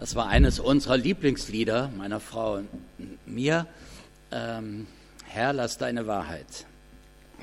Das 0.00 0.14
war 0.14 0.28
eines 0.28 0.58
unserer 0.60 0.96
Lieblingslieder, 0.96 1.92
meiner 1.94 2.20
Frau 2.20 2.54
und 2.54 2.68
mir. 3.26 3.66
Ähm, 4.32 4.86
Herr, 5.26 5.52
lass 5.52 5.76
deine 5.76 6.06
Wahrheit. 6.06 6.64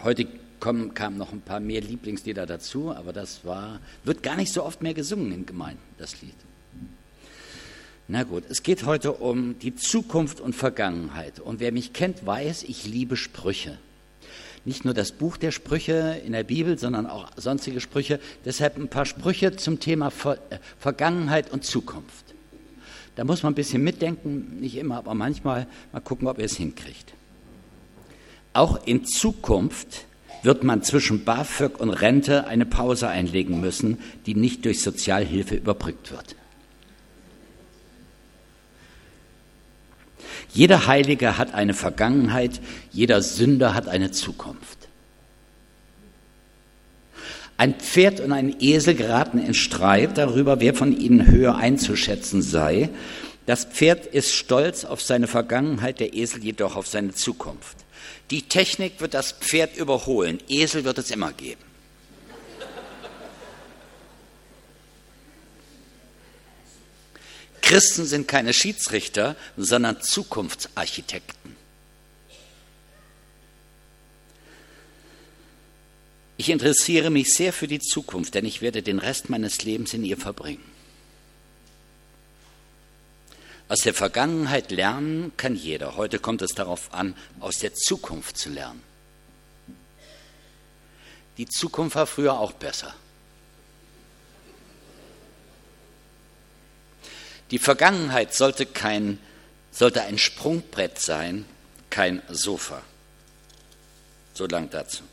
Heute 0.03 0.25
kommen, 0.59 0.95
kamen 0.95 1.19
noch 1.19 1.31
ein 1.31 1.41
paar 1.41 1.59
mehr 1.59 1.81
Lieblingslieder 1.81 2.47
dazu, 2.47 2.91
aber 2.91 3.13
das 3.13 3.45
war, 3.45 3.79
wird 4.03 4.23
gar 4.23 4.35
nicht 4.35 4.51
so 4.51 4.63
oft 4.63 4.81
mehr 4.81 4.95
gesungen 4.95 5.31
in 5.31 5.45
Gemeinden, 5.45 5.83
das 5.99 6.19
Lied. 6.23 6.33
Na 8.07 8.23
gut, 8.23 8.43
es 8.49 8.63
geht 8.63 8.87
heute 8.87 9.11
um 9.11 9.59
die 9.59 9.75
Zukunft 9.75 10.39
und 10.39 10.55
Vergangenheit. 10.55 11.39
Und 11.39 11.59
wer 11.59 11.71
mich 11.71 11.93
kennt, 11.93 12.25
weiß, 12.25 12.63
ich 12.63 12.87
liebe 12.87 13.17
Sprüche. 13.17 13.77
Nicht 14.65 14.83
nur 14.83 14.95
das 14.95 15.11
Buch 15.11 15.37
der 15.37 15.51
Sprüche 15.51 16.19
in 16.25 16.31
der 16.31 16.43
Bibel, 16.43 16.79
sondern 16.79 17.05
auch 17.05 17.29
sonstige 17.35 17.81
Sprüche. 17.81 18.19
Deshalb 18.45 18.77
ein 18.77 18.87
paar 18.87 19.05
Sprüche 19.05 19.55
zum 19.55 19.79
Thema 19.79 20.09
Ver 20.09 20.39
äh, 20.49 20.57
Vergangenheit 20.79 21.51
und 21.51 21.63
Zukunft. 21.63 22.26
Da 23.17 23.23
muss 23.23 23.41
man 23.41 23.53
ein 23.53 23.55
bisschen 23.55 23.83
mitdenken, 23.83 24.59
nicht 24.61 24.77
immer, 24.77 24.97
aber 24.97 25.15
manchmal 25.15 25.65
mal 25.91 26.01
gucken, 26.01 26.27
ob 26.27 26.37
ihr 26.37 26.45
es 26.45 26.55
hinkriegt. 26.55 27.13
Auch 28.53 28.85
in 28.85 29.05
Zukunft 29.05 30.05
wird 30.43 30.63
man 30.63 30.83
zwischen 30.83 31.25
BAföG 31.25 31.79
und 31.79 31.89
Rente 31.89 32.45
eine 32.45 32.67
Pause 32.67 33.07
einlegen 33.07 33.59
müssen, 33.59 33.97
die 34.27 34.35
nicht 34.35 34.65
durch 34.65 34.81
Sozialhilfe 34.81 35.55
überbrückt 35.55 36.11
wird. 36.11 36.35
Jeder 40.53 40.85
Heilige 40.85 41.39
hat 41.39 41.55
eine 41.55 41.73
Vergangenheit, 41.73 42.61
jeder 42.91 43.23
Sünder 43.23 43.73
hat 43.73 43.87
eine 43.87 44.11
Zukunft. 44.11 44.76
Ein 47.57 47.79
Pferd 47.79 48.19
und 48.19 48.31
ein 48.31 48.55
Esel 48.59 48.93
geraten 48.93 49.39
in 49.39 49.55
Streit 49.55 50.17
darüber, 50.17 50.59
wer 50.59 50.75
von 50.75 50.95
ihnen 50.95 51.25
höher 51.25 51.55
einzuschätzen 51.55 52.43
sei. 52.43 52.89
Das 53.47 53.65
Pferd 53.65 54.05
ist 54.05 54.33
stolz 54.33 54.85
auf 54.85 55.01
seine 55.01 55.25
Vergangenheit, 55.25 55.99
der 55.99 56.13
Esel 56.13 56.43
jedoch 56.43 56.75
auf 56.75 56.87
seine 56.87 57.15
Zukunft. 57.15 57.77
Die 58.29 58.43
Technik 58.43 59.01
wird 59.01 59.15
das 59.15 59.31
Pferd 59.31 59.75
überholen, 59.75 60.39
Esel 60.47 60.83
wird 60.83 60.99
es 60.99 61.09
immer 61.09 61.33
geben. 61.33 61.61
Christen 67.61 68.05
sind 68.05 68.29
keine 68.29 68.53
Schiedsrichter, 68.53 69.35
sondern 69.57 70.01
Zukunftsarchitekten. 70.01 71.56
Ich 76.37 76.49
interessiere 76.49 77.09
mich 77.09 77.33
sehr 77.33 77.51
für 77.51 77.67
die 77.67 77.79
Zukunft, 77.79 78.35
denn 78.35 78.45
ich 78.45 78.61
werde 78.61 78.83
den 78.83 78.99
Rest 78.99 79.29
meines 79.29 79.63
Lebens 79.63 79.93
in 79.95 80.03
ihr 80.03 80.17
verbringen. 80.17 80.63
Aus 83.69 83.79
der 83.79 83.95
Vergangenheit 83.95 84.71
lernen 84.71 85.33
kann 85.35 85.55
jeder. 85.55 85.97
Heute 85.97 86.19
kommt 86.19 86.41
es 86.43 86.51
darauf 86.53 86.93
an, 86.93 87.15
aus 87.39 87.57
der 87.57 87.73
Zukunft 87.73 88.37
zu 88.37 88.49
lernen. 88.49 88.81
Die 91.37 91.47
Zukunft 91.47 91.95
war 91.95 92.07
früher 92.07 92.39
auch 92.39 92.53
besser. 92.53 92.93
Die 97.51 97.59
Vergangenheit 97.59 98.33
sollte, 98.33 98.65
kein, 98.65 99.19
sollte 99.71 100.03
ein 100.03 100.17
Sprungbrett 100.17 100.99
sein, 100.99 101.45
kein 101.89 102.21
Sofa. 102.29 102.81
So 104.33 104.45
lang 104.45 104.69
dazu. 104.69 105.03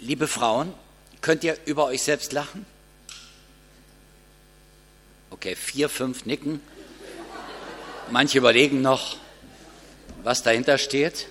Liebe 0.00 0.28
Frauen, 0.28 0.72
könnt 1.20 1.42
ihr 1.42 1.58
über 1.66 1.86
euch 1.86 2.02
selbst 2.02 2.32
lachen? 2.32 2.64
Okay, 5.30 5.56
vier, 5.56 5.88
fünf 5.88 6.24
nicken. 6.24 6.60
Manche 8.10 8.38
überlegen 8.38 8.80
noch, 8.80 9.16
was 10.22 10.44
dahinter 10.44 10.78
steht. 10.78 11.26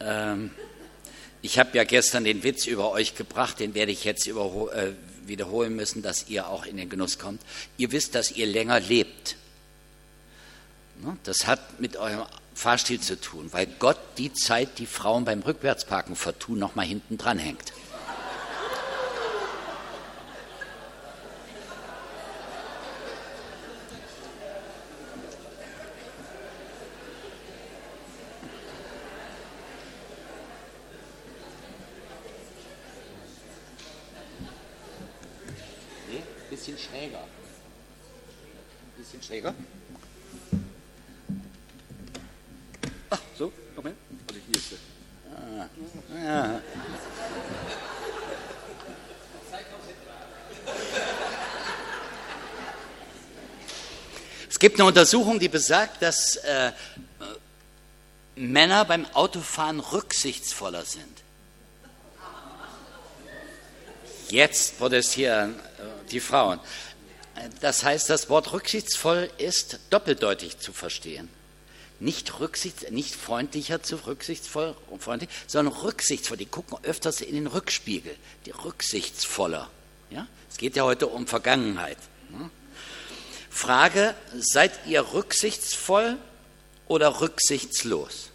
Ähm, 0.00 0.50
ich 1.40 1.58
habe 1.58 1.76
ja 1.78 1.84
gestern 1.84 2.24
den 2.24 2.42
Witz 2.42 2.66
über 2.66 2.90
euch 2.90 3.14
gebracht, 3.14 3.58
den 3.58 3.74
werde 3.74 3.90
ich 3.90 4.04
jetzt 4.04 4.26
äh, 4.26 4.32
wiederholen 5.24 5.74
müssen, 5.74 6.02
dass 6.02 6.28
ihr 6.28 6.48
auch 6.48 6.66
in 6.66 6.76
den 6.76 6.90
Genuss 6.90 7.18
kommt. 7.18 7.40
Ihr 7.78 7.90
wisst, 7.90 8.14
dass 8.14 8.32
ihr 8.32 8.46
länger 8.46 8.80
lebt. 8.80 9.36
Das 11.24 11.46
hat 11.46 11.80
mit 11.80 11.96
eurem 11.96 12.26
Fahrstil 12.58 12.98
zu 13.00 13.20
tun, 13.20 13.52
weil 13.52 13.66
Gott 13.78 14.00
die 14.18 14.32
Zeit, 14.32 14.80
die 14.80 14.86
Frauen 14.86 15.24
beim 15.24 15.42
Rückwärtsparken 15.42 16.16
vertun, 16.16 16.58
noch 16.58 16.74
mal 16.74 16.84
hinten 16.84 17.16
dran 17.16 17.38
hängt. 17.38 17.72
Nee, 36.10 36.24
bisschen 36.50 36.76
schräger. 36.76 37.22
Bisschen 38.96 39.22
schräger. 39.22 39.54
So, 43.38 43.52
komm 43.76 43.86
her. 43.86 43.94
Also 44.26 44.40
hier 44.46 44.56
ist 44.56 44.74
Ah, 45.30 45.68
ja. 46.12 46.60
Es 54.58 54.60
gibt 54.60 54.80
eine 54.80 54.88
Untersuchung, 54.88 55.38
die 55.38 55.48
besagt, 55.48 56.02
dass 56.02 56.34
äh, 56.34 56.72
Männer 58.34 58.84
beim 58.84 59.06
Autofahren 59.14 59.78
rücksichtsvoller 59.78 60.84
sind. 60.84 61.22
Jetzt 64.30 64.76
protestieren 64.76 65.54
äh, 65.54 66.10
die 66.10 66.18
Frauen. 66.18 66.58
Das 67.60 67.84
heißt, 67.84 68.10
das 68.10 68.28
Wort 68.30 68.52
rücksichtsvoll 68.52 69.30
ist 69.38 69.78
doppeldeutig 69.90 70.58
zu 70.58 70.72
verstehen 70.72 71.28
nicht, 72.00 72.40
rücksichts, 72.40 72.90
nicht 72.90 73.14
freundlicher 73.14 73.82
zu 73.82 73.96
rücksichtsvoll, 74.06 74.76
freundlich, 74.98 75.30
sondern 75.46 75.74
rücksichtsvoll. 75.74 76.36
Die 76.36 76.46
gucken 76.46 76.78
öfters 76.82 77.20
in 77.20 77.34
den 77.34 77.46
Rückspiegel, 77.46 78.14
die 78.46 78.50
rücksichtsvoller. 78.50 79.70
Ja? 80.10 80.26
Es 80.50 80.56
geht 80.56 80.76
ja 80.76 80.84
heute 80.84 81.06
um 81.06 81.26
Vergangenheit. 81.26 81.98
Ne? 82.30 82.50
Frage, 83.58 84.14
seid 84.34 84.72
ihr 84.86 85.12
rücksichtsvoll 85.12 86.16
oder 86.86 87.20
rücksichtslos? 87.20 88.30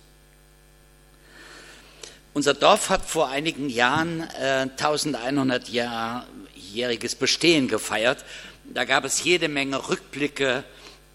Unser 2.34 2.54
Dorf 2.54 2.90
hat 2.90 3.04
vor 3.06 3.30
einigen 3.30 3.70
Jahren 3.70 4.28
äh, 4.40 4.68
1100-jähriges 4.78 7.16
Bestehen 7.16 7.68
gefeiert. 7.68 8.24
Da 8.64 8.86
gab 8.86 9.04
es 9.06 9.24
jede 9.24 9.48
Menge 9.48 9.90
Rückblicke 9.90 10.64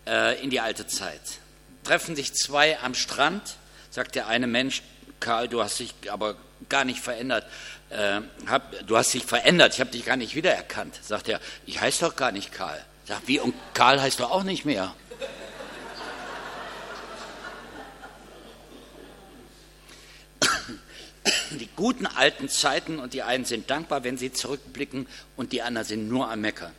äh, 0.07 0.41
in 0.43 0.51
die 0.51 0.61
alte 0.61 0.87
Zeit 0.87 1.21
treffen 1.89 2.15
sich 2.15 2.35
zwei 2.35 2.79
am 2.81 2.95
Strand, 2.95 3.57
sagt 3.91 4.15
der 4.15 4.29
eine 4.29 4.47
Mensch, 4.47 4.83
Karl, 5.21 5.49
du 5.49 5.63
hast 5.63 5.81
dich 5.81 5.95
aber 6.11 6.37
gar 6.69 6.85
nicht 6.85 7.01
verändert. 7.01 7.47
Äh, 7.89 8.21
hab, 8.47 8.87
du 8.87 8.97
hast 8.97 9.15
dich 9.15 9.25
verändert, 9.25 9.73
ich 9.73 9.81
habe 9.81 9.91
dich 9.91 10.05
gar 10.05 10.17
nicht 10.17 10.35
wiedererkannt. 10.35 11.01
Sagt 11.03 11.29
er, 11.29 11.41
ich 11.65 11.81
heiße 11.81 12.05
doch 12.05 12.15
gar 12.15 12.31
nicht 12.31 12.53
Karl. 12.53 12.85
Sagt, 13.09 13.27
wie, 13.27 13.41
und 13.41 13.55
Karl 13.73 14.03
heißt 14.03 14.21
doch 14.21 14.31
auch 14.31 14.43
nicht 14.43 14.67
mehr. 14.67 14.95
Die 21.53 21.71
guten 21.75 22.05
alten 22.05 22.51
Zeiten 22.51 22.99
und 22.99 23.15
die 23.15 23.23
einen 23.23 23.47
sind 23.47 23.71
dankbar, 23.71 24.05
wenn 24.05 24.19
sie 24.19 24.31
zurückblicken 24.31 25.07
und 25.37 25.53
die 25.53 25.63
anderen 25.63 25.87
sind 25.87 26.09
nur 26.11 26.31
am 26.31 26.43
Meckern. 26.43 26.75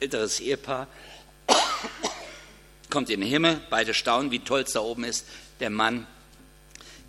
Älteres 0.00 0.40
Ehepaar 0.40 0.86
kommt 2.90 3.08
in 3.08 3.22
den 3.22 3.30
Himmel, 3.30 3.62
beide 3.70 3.94
staunen, 3.94 4.30
wie 4.30 4.40
toll 4.40 4.60
es 4.60 4.72
da 4.72 4.80
oben 4.80 5.04
ist. 5.04 5.24
Der 5.60 5.70
Mann 5.70 6.06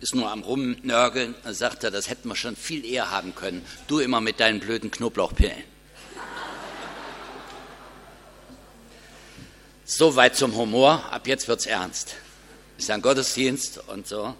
ist 0.00 0.14
nur 0.14 0.30
am 0.30 0.42
Rumnörgeln, 0.42 1.34
sagt 1.44 1.84
er, 1.84 1.90
das 1.90 2.08
hätten 2.08 2.30
wir 2.30 2.36
schon 2.36 2.56
viel 2.56 2.86
eher 2.86 3.10
haben 3.10 3.34
können. 3.34 3.62
Du 3.86 3.98
immer 3.98 4.22
mit 4.22 4.40
deinen 4.40 4.60
blöden 4.60 4.90
Knoblauchpillen. 4.90 5.75
Soweit 9.88 10.34
zum 10.34 10.56
Humor, 10.56 11.04
ab 11.12 11.28
jetzt 11.28 11.46
wird's 11.46 11.64
ernst. 11.64 12.16
Ist 12.76 12.90
ein 12.90 13.02
Gottesdienst 13.02 13.78
und 13.86 14.08
so. 14.08 14.34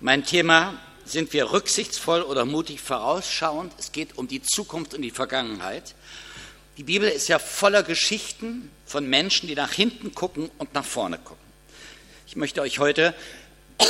Mein 0.00 0.24
Thema, 0.24 0.74
sind 1.04 1.32
wir 1.32 1.52
rücksichtsvoll 1.52 2.22
oder 2.22 2.44
mutig 2.44 2.80
vorausschauend? 2.80 3.72
Es 3.78 3.92
geht 3.92 4.18
um 4.18 4.26
die 4.26 4.42
Zukunft 4.42 4.92
und 4.92 5.02
die 5.02 5.12
Vergangenheit. 5.12 5.94
Die 6.78 6.82
Bibel 6.82 7.08
ist 7.08 7.28
ja 7.28 7.38
voller 7.38 7.84
Geschichten 7.84 8.68
von 8.86 9.06
Menschen, 9.06 9.46
die 9.46 9.54
nach 9.54 9.70
hinten 9.70 10.16
gucken 10.16 10.50
und 10.58 10.74
nach 10.74 10.84
vorne 10.84 11.18
gucken. 11.18 11.46
Ich 12.26 12.34
möchte 12.34 12.60
euch 12.60 12.80
heute 12.80 13.14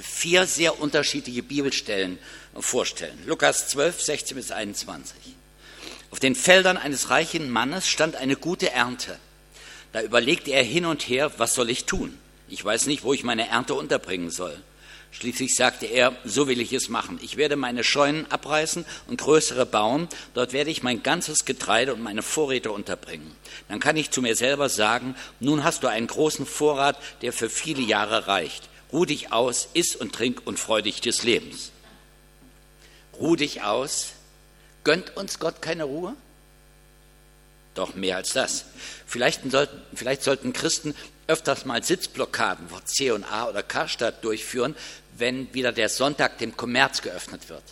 vier 0.00 0.46
sehr 0.46 0.78
unterschiedliche 0.78 1.42
Bibelstellen 1.42 2.20
vorstellen. 2.56 3.18
Lukas 3.26 3.66
12, 3.66 4.00
16 4.00 4.36
bis 4.36 4.52
21. 4.52 5.34
Auf 6.14 6.20
den 6.20 6.36
Feldern 6.36 6.76
eines 6.76 7.10
reichen 7.10 7.50
Mannes 7.50 7.88
stand 7.88 8.14
eine 8.14 8.36
gute 8.36 8.70
Ernte. 8.70 9.18
Da 9.90 10.00
überlegte 10.00 10.52
er 10.52 10.62
hin 10.62 10.86
und 10.86 11.02
her, 11.08 11.32
was 11.38 11.56
soll 11.56 11.70
ich 11.70 11.86
tun? 11.86 12.16
Ich 12.48 12.64
weiß 12.64 12.86
nicht, 12.86 13.02
wo 13.02 13.12
ich 13.12 13.24
meine 13.24 13.48
Ernte 13.48 13.74
unterbringen 13.74 14.30
soll. 14.30 14.56
Schließlich 15.10 15.56
sagte 15.56 15.86
er, 15.86 16.14
so 16.24 16.46
will 16.46 16.60
ich 16.60 16.72
es 16.72 16.88
machen. 16.88 17.18
Ich 17.20 17.36
werde 17.36 17.56
meine 17.56 17.82
Scheunen 17.82 18.30
abreißen 18.30 18.84
und 19.08 19.20
größere 19.20 19.66
bauen. 19.66 20.06
Dort 20.34 20.52
werde 20.52 20.70
ich 20.70 20.84
mein 20.84 21.02
ganzes 21.02 21.46
Getreide 21.46 21.92
und 21.92 22.00
meine 22.00 22.22
Vorräte 22.22 22.70
unterbringen. 22.70 23.34
Dann 23.68 23.80
kann 23.80 23.96
ich 23.96 24.12
zu 24.12 24.22
mir 24.22 24.36
selber 24.36 24.68
sagen, 24.68 25.16
nun 25.40 25.64
hast 25.64 25.82
du 25.82 25.88
einen 25.88 26.06
großen 26.06 26.46
Vorrat, 26.46 26.96
der 27.22 27.32
für 27.32 27.50
viele 27.50 27.82
Jahre 27.82 28.28
reicht. 28.28 28.68
Ruh 28.92 29.04
dich 29.04 29.32
aus, 29.32 29.66
iss 29.74 29.96
und 29.96 30.12
trink 30.12 30.42
und 30.44 30.60
freu 30.60 30.80
dich 30.80 31.00
des 31.00 31.24
Lebens. 31.24 31.72
Ruh 33.18 33.34
dich 33.34 33.62
aus. 33.62 34.12
Gönnt 34.84 35.16
uns 35.16 35.38
Gott 35.38 35.62
keine 35.62 35.84
Ruhe? 35.84 36.14
Doch 37.74 37.94
mehr 37.94 38.16
als 38.16 38.32
das. 38.32 38.66
Vielleicht 39.06 39.50
sollten, 39.50 39.82
vielleicht 39.94 40.22
sollten 40.22 40.52
Christen 40.52 40.94
öfters 41.26 41.64
mal 41.64 41.82
Sitzblockaden 41.82 42.68
vor 42.68 42.84
C 42.84 43.10
und 43.10 43.24
A 43.24 43.48
oder 43.48 43.62
Karstadt 43.62 44.22
durchführen, 44.22 44.76
wenn 45.16 45.52
wieder 45.54 45.72
der 45.72 45.88
Sonntag 45.88 46.38
dem 46.38 46.56
Kommerz 46.56 47.02
geöffnet 47.02 47.48
wird. 47.48 47.62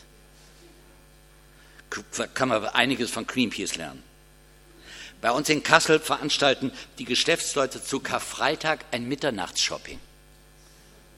Kann 2.35 2.49
man 2.49 2.65
einiges 2.67 3.11
von 3.11 3.27
Greenpeace 3.27 3.77
lernen. 3.77 4.03
Bei 5.21 5.31
uns 5.31 5.49
in 5.51 5.63
Kassel 5.63 6.01
veranstalten 6.01 6.73
die 6.99 7.05
Geschäftsleute 7.05 7.85
zu 7.85 8.01
Karfreitag 8.01 8.81
ein 8.91 9.07
Mitternachtsshopping. 9.07 10.01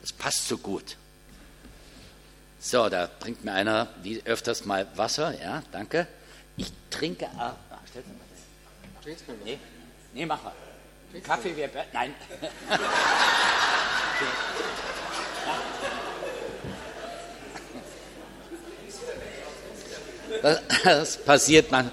Das 0.03 0.13
passt 0.13 0.49
so 0.49 0.59
gut. 0.59 0.97
So, 2.67 2.89
da 2.89 3.11
bringt 3.21 3.45
mir 3.45 3.53
einer 3.53 3.89
wie 4.03 4.23
öfters 4.25 4.65
mal 4.65 4.87
Wasser. 4.97 5.39
Ja, 5.39 5.63
danke. 5.71 6.07
Ich 6.57 6.73
trinke. 6.89 7.29
Ah, 7.37 7.53
stell's 7.91 8.07
mal. 8.07 8.15
Trinkst 9.03 9.25
du 9.29 9.33
Nee, 9.45 9.59
nee, 10.15 10.25
mach 10.25 10.43
mal. 10.43 10.55
Kaffee 11.23 11.55
wäre 11.55 11.69
besser. 11.69 11.89
Nein. 11.93 12.15
Das, 20.83 21.17
passiert 21.19 21.71
man. 21.71 21.91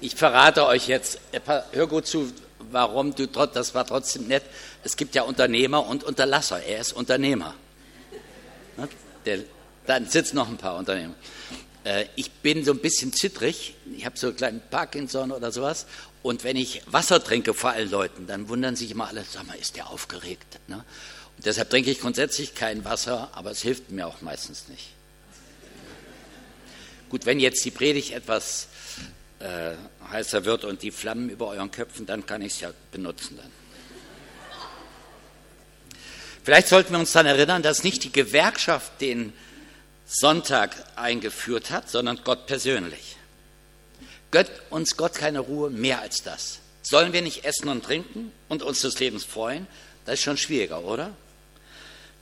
Ich 0.00 0.16
verrate 0.16 0.66
euch 0.66 0.88
jetzt, 0.88 1.20
hör 1.72 1.86
gut 1.86 2.06
zu, 2.06 2.32
warum 2.58 3.14
du 3.14 3.26
das 3.26 3.74
war 3.74 3.86
trotzdem 3.86 4.26
nett. 4.26 4.42
Es 4.82 4.96
gibt 4.96 5.14
ja 5.14 5.22
Unternehmer 5.22 5.86
und 5.86 6.02
Unterlasser. 6.02 6.62
Er 6.62 6.80
ist 6.80 6.92
Unternehmer. 6.92 7.54
Ne? 8.76 8.88
Der, 9.26 9.38
dann 9.86 10.08
sitzen 10.08 10.36
noch 10.36 10.48
ein 10.48 10.56
paar 10.56 10.76
Unternehmer. 10.76 11.14
Äh, 11.84 12.06
ich 12.16 12.30
bin 12.30 12.64
so 12.64 12.72
ein 12.72 12.78
bisschen 12.78 13.12
zittrig. 13.12 13.74
Ich 13.96 14.04
habe 14.04 14.18
so 14.18 14.28
einen 14.28 14.36
kleinen 14.36 14.62
Parkinson 14.70 15.32
oder 15.32 15.52
sowas. 15.52 15.86
Und 16.22 16.44
wenn 16.44 16.56
ich 16.56 16.82
Wasser 16.86 17.22
trinke 17.22 17.54
vor 17.54 17.70
allen 17.70 17.90
Leuten, 17.90 18.26
dann 18.26 18.48
wundern 18.48 18.74
sich 18.74 18.90
immer 18.90 19.06
alle, 19.08 19.24
sag 19.24 19.46
mal, 19.46 19.54
ist 19.54 19.76
der 19.76 19.88
aufgeregt? 19.88 20.58
Ne? 20.66 20.84
Und 21.36 21.46
deshalb 21.46 21.70
trinke 21.70 21.90
ich 21.90 22.00
grundsätzlich 22.00 22.54
kein 22.54 22.84
Wasser, 22.84 23.30
aber 23.32 23.52
es 23.52 23.62
hilft 23.62 23.90
mir 23.90 24.06
auch 24.06 24.20
meistens 24.22 24.68
nicht. 24.68 24.88
Gut, 27.08 27.26
wenn 27.26 27.38
jetzt 27.38 27.64
die 27.64 27.70
Predigt 27.70 28.12
etwas 28.12 28.66
äh, 29.38 29.74
heißer 30.10 30.44
wird 30.44 30.64
und 30.64 30.82
die 30.82 30.90
Flammen 30.90 31.30
über 31.30 31.46
euren 31.46 31.70
Köpfen, 31.70 32.06
dann 32.06 32.26
kann 32.26 32.42
ich 32.42 32.54
es 32.54 32.60
ja 32.60 32.72
benutzen 32.90 33.36
dann. 33.36 33.50
Vielleicht 36.42 36.68
sollten 36.68 36.92
wir 36.92 36.98
uns 36.98 37.12
dann 37.12 37.26
erinnern, 37.26 37.62
dass 37.62 37.84
nicht 37.84 38.02
die 38.04 38.12
Gewerkschaft 38.12 39.00
den 39.00 39.32
Sonntag 40.06 40.76
eingeführt 40.94 41.70
hat, 41.70 41.90
sondern 41.90 42.20
Gott 42.24 42.46
persönlich. 42.46 43.16
Gött 44.30 44.50
uns 44.70 44.96
Gott 44.96 45.14
keine 45.14 45.40
Ruhe 45.40 45.70
mehr 45.70 46.00
als 46.00 46.22
das. 46.22 46.60
Sollen 46.82 47.12
wir 47.12 47.22
nicht 47.22 47.44
essen 47.44 47.68
und 47.68 47.84
trinken 47.84 48.32
und 48.48 48.62
uns 48.62 48.82
des 48.82 48.98
Lebens 49.00 49.24
freuen? 49.24 49.66
Das 50.04 50.14
ist 50.14 50.22
schon 50.22 50.36
schwieriger, 50.36 50.84
oder? 50.84 51.10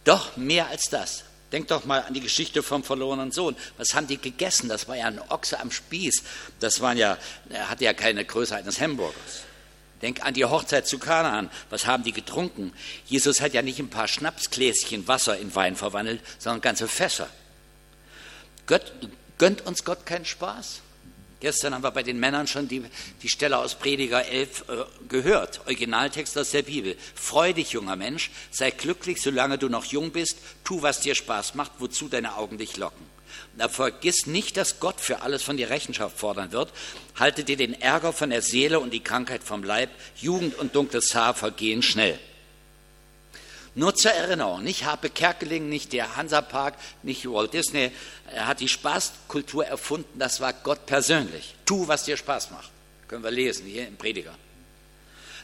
Doch 0.04 0.36
mehr 0.36 0.68
als 0.68 0.88
das. 0.88 1.24
Denk 1.52 1.68
doch 1.68 1.84
mal 1.84 2.02
an 2.02 2.14
die 2.14 2.20
Geschichte 2.20 2.62
vom 2.62 2.82
verlorenen 2.82 3.30
Sohn. 3.30 3.56
Was 3.76 3.94
haben 3.94 4.06
die 4.06 4.18
gegessen? 4.18 4.68
Das 4.68 4.88
war 4.88 4.96
ja 4.96 5.06
ein 5.06 5.20
Ochse 5.30 5.60
am 5.60 5.70
Spieß. 5.70 6.22
Das 6.60 6.80
waren 6.80 6.96
ja, 6.96 7.18
er 7.50 7.68
hatte 7.68 7.84
ja 7.84 7.92
keine 7.92 8.24
Größe 8.24 8.56
eines 8.56 8.80
Hamburgers. 8.80 9.42
Denk 10.02 10.24
an 10.24 10.34
die 10.34 10.44
Hochzeit 10.44 10.86
zu 10.86 10.98
Kanaan. 10.98 11.50
Was 11.70 11.86
haben 11.86 12.02
die 12.02 12.12
getrunken? 12.12 12.72
Jesus 13.06 13.40
hat 13.40 13.54
ja 13.54 13.62
nicht 13.62 13.78
ein 13.78 13.90
paar 13.90 14.08
Schnapsgläschen 14.08 15.06
Wasser 15.06 15.38
in 15.38 15.54
Wein 15.54 15.76
verwandelt, 15.76 16.20
sondern 16.38 16.60
ganze 16.60 16.88
Fässer. 16.88 17.28
Gött, 18.66 18.92
gönnt 19.38 19.66
uns 19.66 19.84
Gott 19.84 20.06
keinen 20.06 20.24
Spaß? 20.24 20.80
Gestern 21.40 21.74
haben 21.74 21.84
wir 21.84 21.90
bei 21.90 22.02
den 22.02 22.18
Männern 22.18 22.46
schon 22.46 22.68
die, 22.68 22.82
die 23.22 23.28
Stelle 23.28 23.58
aus 23.58 23.74
Prediger 23.74 24.24
11 24.24 24.64
äh, 24.68 24.84
gehört, 25.08 25.60
Originaltext 25.66 26.38
aus 26.38 26.52
der 26.52 26.62
Bibel. 26.62 26.96
Freu 27.14 27.52
dich, 27.52 27.72
junger 27.72 27.96
Mensch, 27.96 28.30
sei 28.50 28.70
glücklich, 28.70 29.20
solange 29.20 29.58
du 29.58 29.68
noch 29.68 29.84
jung 29.84 30.10
bist, 30.10 30.38
tu, 30.64 30.80
was 30.80 31.00
dir 31.00 31.14
Spaß 31.14 31.54
macht, 31.54 31.72
wozu 31.80 32.08
deine 32.08 32.36
Augen 32.36 32.56
dich 32.56 32.78
locken. 32.78 33.04
Da 33.58 33.68
vergiss 33.68 34.26
nicht, 34.26 34.56
dass 34.56 34.80
Gott 34.80 35.00
für 35.00 35.20
alles 35.20 35.42
von 35.42 35.58
dir 35.58 35.68
Rechenschaft 35.68 36.18
fordern 36.18 36.52
wird. 36.52 36.72
Halte 37.16 37.44
dir 37.44 37.58
den 37.58 37.78
Ärger 37.78 38.14
von 38.14 38.30
der 38.30 38.40
Seele 38.40 38.80
und 38.80 38.94
die 38.94 39.04
Krankheit 39.04 39.44
vom 39.44 39.64
Leib. 39.64 39.90
Jugend 40.16 40.56
und 40.56 40.74
dunkles 40.74 41.14
Haar 41.14 41.34
vergehen 41.34 41.82
schnell. 41.82 42.18
Nur 43.76 43.94
zur 43.94 44.12
Erinnerung, 44.12 44.62
nicht 44.62 44.84
Harpe 44.84 45.10
Kerkeling, 45.10 45.68
nicht 45.68 45.92
der 45.92 46.16
Hansapark, 46.16 46.74
nicht 47.02 47.28
Walt 47.28 47.54
Disney. 47.54 47.90
Er 48.32 48.46
hat 48.46 48.60
die 48.60 48.68
Spaßkultur 48.68 49.66
erfunden, 49.66 50.18
das 50.18 50.40
war 50.40 50.52
Gott 50.52 50.86
persönlich. 50.86 51.56
Tu, 51.66 51.88
was 51.88 52.04
dir 52.04 52.16
Spaß 52.16 52.52
macht. 52.52 52.70
Können 53.08 53.24
wir 53.24 53.32
lesen 53.32 53.66
hier 53.66 53.88
im 53.88 53.96
Prediger. 53.96 54.34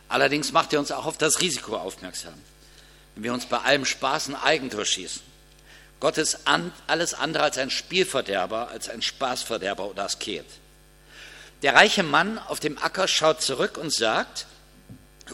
Allerdings 0.08 0.52
macht 0.52 0.72
er 0.72 0.78
uns 0.78 0.92
auch 0.92 1.06
auf 1.06 1.18
das 1.18 1.40
Risiko 1.40 1.76
aufmerksam. 1.76 2.34
Wenn 3.14 3.24
wir 3.24 3.32
uns 3.32 3.46
bei 3.46 3.58
allem 3.58 3.84
Spaß 3.84 4.28
ein 4.28 4.36
Eigentor 4.36 4.84
schießen. 4.84 5.22
Gott 5.98 6.16
ist 6.16 6.46
an, 6.46 6.72
alles 6.86 7.14
andere 7.14 7.42
als 7.42 7.58
ein 7.58 7.70
Spielverderber, 7.70 8.68
als 8.68 8.88
ein 8.88 9.02
Spaßverderber 9.02 9.86
oder 9.86 10.04
Asket. 10.04 10.46
Der 11.62 11.74
reiche 11.74 12.02
Mann 12.02 12.38
auf 12.38 12.58
dem 12.60 12.78
Acker 12.78 13.06
schaut 13.06 13.42
zurück 13.42 13.76
und 13.76 13.92
sagt, 13.92 14.46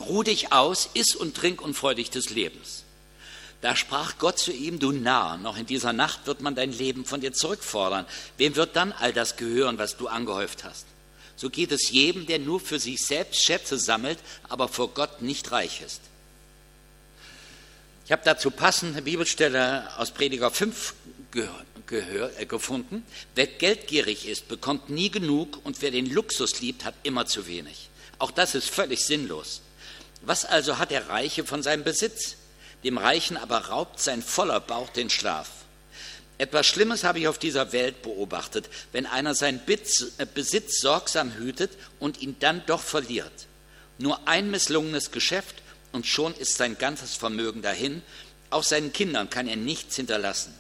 ruh 0.01 0.25
dich 0.25 0.53
aus, 0.53 0.91
iss 0.95 1.15
und 1.15 1.37
trink 1.37 1.61
und 1.61 1.75
freu 1.75 1.95
dich 1.95 2.11
des 2.11 2.31
Lebens. 2.31 2.83
Da 3.61 3.75
sprach 3.75 4.19
Gott 4.19 4.39
zu 4.39 4.53
ihm, 4.53 4.79
du 4.79 4.93
Narr, 4.93 5.39
noch 5.39 5.57
in 5.57 5.67
dieser 5.67 5.93
Nacht 5.93 6.27
wird 6.27 6.41
man 6.41 6.55
dein 6.55 6.73
Leben 6.73 7.05
von 7.05 7.21
dir 7.21 7.33
zurückfordern. 7.33 8.07
Wem 8.37 8.55
wird 8.55 8.77
dann 8.77 8.93
all 8.93 9.13
das 9.13 9.37
gehören, 9.37 9.79
was 9.79 9.97
du 9.97 10.09
angehäuft 10.09 10.65
hast? 10.65 10.87
So 11.37 11.51
geht 11.51 11.73
es 11.73 11.91
jedem, 11.91 12.27
der 12.27 12.39
nur 12.39 12.61
für 12.61 12.79
sich 12.79 13.05
selbst 13.05 13.43
Schätze 13.43 13.79
sammelt, 13.79 14.19
aber 14.49 14.69
vor 14.69 14.89
Gott 14.89 15.23
nicht 15.23 15.53
reich 15.53 15.83
ist. 15.83 16.01
Ich 18.05 18.13
habe 18.13 18.23
dazu 18.25 18.51
passende 18.51 19.03
Bibelstelle 19.03 19.89
aus 19.99 20.13
Prediger 20.13 20.51
5 20.51 20.95
gehör, 21.87 22.31
äh, 22.39 22.47
gefunden. 22.47 23.05
Wer 23.35 23.47
geldgierig 23.47 24.29
ist, 24.29 24.49
bekommt 24.49 24.91
nie 24.91 25.11
genug 25.11 25.65
und 25.65 25.83
wer 25.83 25.91
den 25.91 26.11
Luxus 26.11 26.61
liebt, 26.61 26.85
hat 26.85 26.95
immer 27.03 27.27
zu 27.27 27.47
wenig. 27.47 27.91
Auch 28.19 28.31
das 28.31 28.55
ist 28.55 28.71
völlig 28.71 29.05
sinnlos. 29.05 29.61
Was 30.23 30.45
also 30.45 30.79
hat 30.79 30.91
der 30.91 31.09
Reiche 31.09 31.45
von 31.45 31.63
seinem 31.63 31.85
Besitz? 31.85 32.37
Dem 32.87 32.99
Reichen 32.99 33.37
aber 33.37 33.67
raubt 33.67 33.99
sein 33.99 34.23
voller 34.23 34.61
Bauch 34.61 34.91
den 34.91 35.11
Schlaf. 35.11 35.49
Etwas 36.39 36.69
Schlimmes 36.69 37.03
habe 37.03 37.19
ich 37.19 37.27
auf 37.27 37.37
dieser 37.37 37.73
Welt 37.73 38.01
beobachtet, 38.03 38.69
wenn 38.93 39.07
einer 39.07 39.35
seinen 39.35 39.61
äh, 39.67 40.27
Besitz 40.33 40.79
sorgsam 40.79 41.33
hütet 41.35 41.73
und 41.99 42.23
ihn 42.23 42.37
dann 42.39 42.63
doch 42.67 42.81
verliert. 42.81 43.49
Nur 43.99 44.29
ein 44.29 44.53
misslungenes 44.53 45.11
Geschäft 45.11 45.65
und 45.91 46.07
schon 46.07 46.33
ist 46.37 46.59
sein 46.59 46.79
ganzes 46.79 47.17
Vermögen 47.17 47.61
dahin. 47.61 48.03
Auch 48.51 48.63
seinen 48.63 48.93
Kindern 48.93 49.31
kann 49.31 49.49
er 49.49 49.57
nichts 49.57 49.97
hinterlassen. 49.97 50.55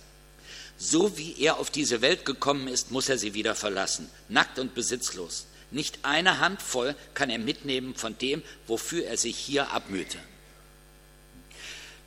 So 0.76 1.16
wie 1.16 1.40
er 1.40 1.60
auf 1.60 1.70
diese 1.70 2.02
Welt 2.02 2.24
gekommen 2.24 2.66
ist, 2.66 2.90
muss 2.90 3.08
er 3.08 3.18
sie 3.18 3.34
wieder 3.34 3.54
verlassen, 3.54 4.10
nackt 4.28 4.58
und 4.58 4.74
besitzlos. 4.74 5.46
Nicht 5.70 6.00
eine 6.02 6.40
Handvoll 6.40 6.96
kann 7.14 7.30
er 7.30 7.38
mitnehmen 7.38 7.94
von 7.94 8.18
dem, 8.18 8.42
wofür 8.66 9.06
er 9.06 9.16
sich 9.16 9.36
hier 9.36 9.70
abmühte. 9.70 10.18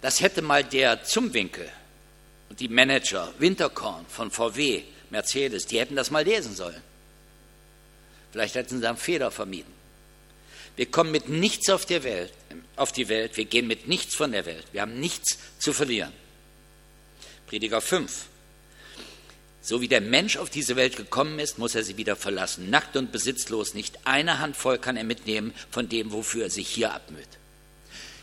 Das 0.02 0.22
hätte 0.22 0.42
mal 0.42 0.64
der 0.64 1.04
Zumwinkel 1.04 1.70
und 2.50 2.60
die 2.60 2.70
Manager 2.70 3.34
Winterkorn 3.38 4.06
von 4.08 4.32
VW, 4.32 4.84
Mercedes, 5.10 5.66
die 5.66 5.80
hätten 5.80 5.96
das 5.96 6.12
mal 6.12 6.24
lesen 6.24 6.56
sollen. 6.56 6.82
Vielleicht 8.32 8.56
hätten 8.56 8.80
sie 8.80 8.88
einen 8.88 8.98
Fehler 8.98 9.32
vermieden. 9.32 9.74
Wir 10.76 10.86
kommen 10.86 11.12
mit 11.12 11.28
nichts 11.28 11.70
auf, 11.70 11.86
der 11.86 12.04
Welt, 12.04 12.32
auf 12.76 12.92
die 12.92 13.10
Welt, 13.10 13.36
wir 13.36 13.46
gehen 13.46 13.68
mit 13.68 13.88
nichts 13.88 14.16
von 14.16 14.32
der 14.32 14.46
Welt. 14.46 14.66
Wir 14.72 14.82
haben 14.82 15.00
nichts 15.00 15.38
zu 15.58 15.74
verlieren. 15.74 16.14
Prediger 17.48 17.82
5. 17.82 18.28
So 19.62 19.82
wie 19.82 19.88
der 19.90 20.02
Mensch 20.02 20.38
auf 20.38 20.50
diese 20.50 20.76
Welt 20.76 20.96
gekommen 20.96 21.38
ist, 21.40 21.58
muss 21.58 21.76
er 21.76 21.84
sie 21.84 21.98
wieder 21.98 22.16
verlassen. 22.16 22.70
Nackt 22.70 22.96
und 22.96 23.12
besitzlos, 23.12 23.74
nicht 23.74 24.00
eine 24.06 24.40
Handvoll 24.40 24.78
kann 24.78 24.96
er 24.96 25.04
mitnehmen 25.04 25.54
von 25.70 25.90
dem, 25.90 26.14
wofür 26.14 26.44
er 26.44 26.50
sich 26.50 26.70
hier 26.70 26.94
abmüht. 26.94 27.39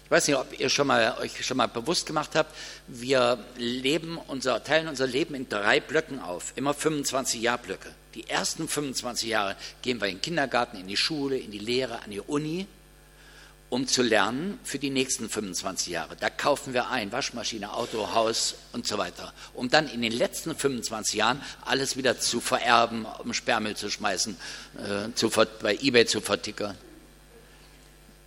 Ich 0.06 0.10
weiß 0.12 0.28
nicht, 0.28 0.36
ob 0.36 0.60
ihr 0.60 0.68
schon 0.68 0.86
mal, 0.86 1.18
euch 1.18 1.44
schon 1.44 1.56
mal 1.56 1.66
bewusst 1.66 2.06
gemacht 2.06 2.36
habt, 2.36 2.54
wir 2.86 3.44
leben 3.56 4.18
unser, 4.28 4.62
teilen 4.62 4.86
unser 4.86 5.08
Leben 5.08 5.34
in 5.34 5.48
drei 5.48 5.80
Blöcken 5.80 6.20
auf, 6.20 6.52
immer 6.54 6.74
25 6.74 7.42
Jahrblöcke. 7.42 7.92
Die 8.14 8.28
ersten 8.30 8.68
25 8.68 9.28
Jahre 9.28 9.56
gehen 9.82 10.00
wir 10.00 10.06
in 10.06 10.18
den 10.18 10.22
Kindergarten, 10.22 10.76
in 10.76 10.86
die 10.86 10.96
Schule, 10.96 11.36
in 11.36 11.50
die 11.50 11.58
Lehre, 11.58 12.04
an 12.04 12.12
die 12.12 12.20
Uni, 12.20 12.68
um 13.68 13.88
zu 13.88 14.04
lernen 14.04 14.60
für 14.62 14.78
die 14.78 14.90
nächsten 14.90 15.28
25 15.28 15.88
Jahre. 15.88 16.14
Da 16.14 16.30
kaufen 16.30 16.72
wir 16.72 16.88
ein, 16.88 17.10
Waschmaschine, 17.10 17.72
Auto, 17.72 18.14
Haus 18.14 18.54
und 18.72 18.86
so 18.86 18.98
weiter, 18.98 19.32
um 19.54 19.70
dann 19.70 19.88
in 19.88 20.02
den 20.02 20.12
letzten 20.12 20.54
25 20.54 21.16
Jahren 21.16 21.42
alles 21.64 21.96
wieder 21.96 22.20
zu 22.20 22.40
vererben, 22.40 23.06
um 23.24 23.34
Sperrmüll 23.34 23.74
zu 23.74 23.90
schmeißen, 23.90 24.36
äh, 24.78 25.12
zu, 25.16 25.30
bei 25.30 25.76
eBay 25.82 26.06
zu 26.06 26.20
vertickern. 26.20 26.78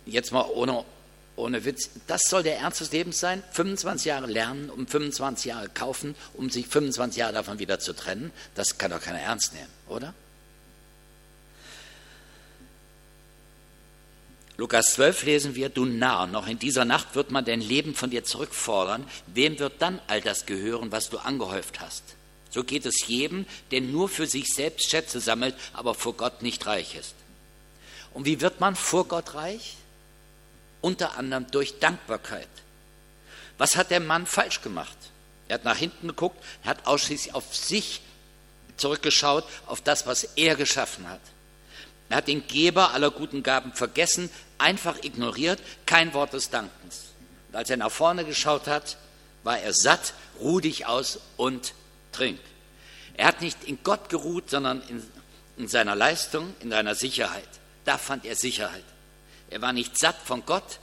Jetzt 0.04 0.30
mal 0.30 0.42
ohne 0.42 0.84
ohne 1.40 1.64
Witz, 1.64 1.90
das 2.06 2.22
soll 2.28 2.42
der 2.42 2.58
Ernst 2.58 2.80
des 2.80 2.92
Lebens 2.92 3.18
sein? 3.18 3.42
25 3.52 4.06
Jahre 4.06 4.26
lernen, 4.26 4.70
um 4.70 4.86
25 4.86 5.46
Jahre 5.46 5.68
kaufen, 5.68 6.14
um 6.34 6.50
sich 6.50 6.66
25 6.66 7.18
Jahre 7.18 7.32
davon 7.32 7.58
wieder 7.58 7.78
zu 7.80 7.92
trennen? 7.92 8.30
Das 8.54 8.78
kann 8.78 8.90
doch 8.90 9.00
keiner 9.00 9.20
ernst 9.20 9.54
nehmen, 9.54 9.70
oder? 9.88 10.14
Lukas 14.60 14.92
12 14.92 15.22
lesen 15.22 15.54
wir, 15.54 15.70
du 15.70 15.86
Narr, 15.86 16.26
noch 16.26 16.46
in 16.46 16.58
dieser 16.58 16.84
Nacht 16.84 17.14
wird 17.14 17.30
man 17.30 17.46
dein 17.46 17.62
Leben 17.62 17.94
von 17.94 18.10
dir 18.10 18.24
zurückfordern. 18.24 19.06
Wem 19.26 19.58
wird 19.58 19.80
dann 19.80 20.00
all 20.06 20.20
das 20.20 20.44
gehören, 20.44 20.92
was 20.92 21.08
du 21.08 21.16
angehäuft 21.16 21.80
hast? 21.80 22.02
So 22.50 22.62
geht 22.62 22.84
es 22.84 23.06
jedem, 23.06 23.46
der 23.70 23.80
nur 23.80 24.10
für 24.10 24.26
sich 24.26 24.48
selbst 24.48 24.90
Schätze 24.90 25.18
sammelt, 25.18 25.54
aber 25.72 25.94
vor 25.94 26.12
Gott 26.12 26.42
nicht 26.42 26.66
reich 26.66 26.94
ist. 26.94 27.14
Und 28.12 28.26
wie 28.26 28.42
wird 28.42 28.60
man 28.60 28.76
vor 28.76 29.06
Gott 29.06 29.34
reich? 29.34 29.78
Unter 30.80 31.16
anderem 31.16 31.50
durch 31.50 31.78
Dankbarkeit. 31.78 32.48
Was 33.58 33.76
hat 33.76 33.90
der 33.90 34.00
Mann 34.00 34.26
falsch 34.26 34.62
gemacht? 34.62 34.96
Er 35.48 35.54
hat 35.54 35.64
nach 35.64 35.76
hinten 35.76 36.08
geguckt, 36.08 36.42
er 36.62 36.70
hat 36.70 36.86
ausschließlich 36.86 37.34
auf 37.34 37.54
sich 37.54 38.00
zurückgeschaut, 38.76 39.44
auf 39.66 39.80
das, 39.80 40.06
was 40.06 40.24
er 40.36 40.56
geschaffen 40.56 41.08
hat. 41.08 41.20
Er 42.08 42.18
hat 42.18 42.28
den 42.28 42.46
Geber 42.46 42.92
aller 42.92 43.10
guten 43.10 43.42
Gaben 43.42 43.72
vergessen, 43.72 44.30
einfach 44.58 45.02
ignoriert, 45.02 45.60
kein 45.86 46.14
Wort 46.14 46.32
des 46.32 46.50
Dankens. 46.50 47.10
Und 47.48 47.56
als 47.56 47.70
er 47.70 47.76
nach 47.76 47.90
vorne 47.90 48.24
geschaut 48.24 48.66
hat, 48.66 48.96
war 49.44 49.58
er 49.58 49.72
satt, 49.72 50.14
ruh 50.40 50.60
dich 50.60 50.86
aus 50.86 51.20
und 51.36 51.74
trink. 52.12 52.40
Er 53.14 53.26
hat 53.26 53.42
nicht 53.42 53.64
in 53.64 53.78
Gott 53.82 54.08
geruht, 54.08 54.50
sondern 54.50 54.82
in, 54.88 55.02
in 55.56 55.68
seiner 55.68 55.94
Leistung, 55.94 56.54
in 56.60 56.70
seiner 56.70 56.94
Sicherheit. 56.94 57.48
Da 57.84 57.98
fand 57.98 58.24
er 58.24 58.36
Sicherheit. 58.36 58.84
Er 59.50 59.60
war 59.60 59.72
nicht 59.72 59.98
satt 59.98 60.16
von 60.24 60.46
Gott, 60.46 60.78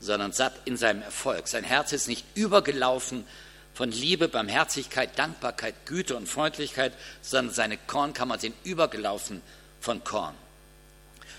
sondern 0.00 0.32
satt 0.32 0.54
in 0.66 0.76
seinem 0.76 1.02
Erfolg. 1.02 1.48
Sein 1.48 1.64
Herz 1.64 1.92
ist 1.92 2.08
nicht 2.08 2.24
übergelaufen 2.34 3.26
von 3.74 3.90
Liebe, 3.90 4.28
Barmherzigkeit, 4.28 5.18
Dankbarkeit, 5.18 5.74
Güte 5.86 6.16
und 6.16 6.28
Freundlichkeit, 6.28 6.92
sondern 7.22 7.54
seine 7.54 7.78
Kornkammer 7.78 8.38
sind 8.38 8.54
übergelaufen 8.64 9.40
von 9.80 10.04
Korn. 10.04 10.34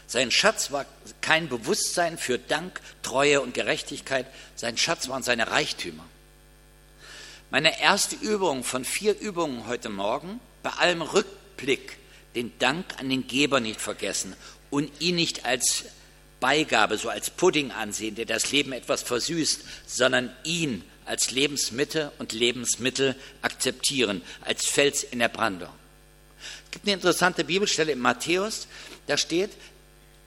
Sein 0.07 0.31
Schatz 0.31 0.71
war 0.71 0.85
kein 1.21 1.47
Bewusstsein 1.47 2.17
für 2.17 2.37
Dank, 2.37 2.81
Treue 3.03 3.41
und 3.41 3.53
Gerechtigkeit. 3.53 4.25
Sein 4.55 4.77
Schatz 4.77 5.07
waren 5.09 5.23
seine 5.23 5.49
Reichtümer. 5.51 6.03
Meine 7.51 7.79
erste 7.79 8.15
Übung 8.15 8.63
von 8.63 8.83
vier 8.83 9.19
Übungen 9.19 9.67
heute 9.67 9.89
Morgen, 9.89 10.39
bei 10.63 10.71
allem 10.71 11.01
Rückblick, 11.01 11.97
den 12.35 12.57
Dank 12.57 12.85
an 12.97 13.09
den 13.09 13.27
Geber 13.27 13.59
nicht 13.59 13.79
vergessen 13.79 14.35
und 14.71 14.89
ihn 15.01 15.15
nicht 15.15 15.45
als 15.45 15.85
Beigabe, 16.43 16.97
so 16.97 17.07
als 17.07 17.29
Pudding 17.29 17.71
ansehen, 17.71 18.15
der 18.15 18.25
das 18.25 18.51
Leben 18.51 18.73
etwas 18.73 19.01
versüßt, 19.01 19.61
sondern 19.87 20.29
ihn 20.43 20.83
als 21.05 21.31
Lebensmittel 21.31 22.11
und 22.19 22.33
Lebensmittel 22.33 23.15
akzeptieren, 23.41 24.21
als 24.41 24.65
Fels 24.65 25.03
in 25.03 25.19
der 25.19 25.29
Brandung. 25.29 25.69
Es 26.65 26.71
gibt 26.71 26.85
eine 26.85 26.95
interessante 26.95 27.45
Bibelstelle 27.45 27.93
in 27.93 27.99
Matthäus, 27.99 28.67
da 29.07 29.15
steht, 29.15 29.51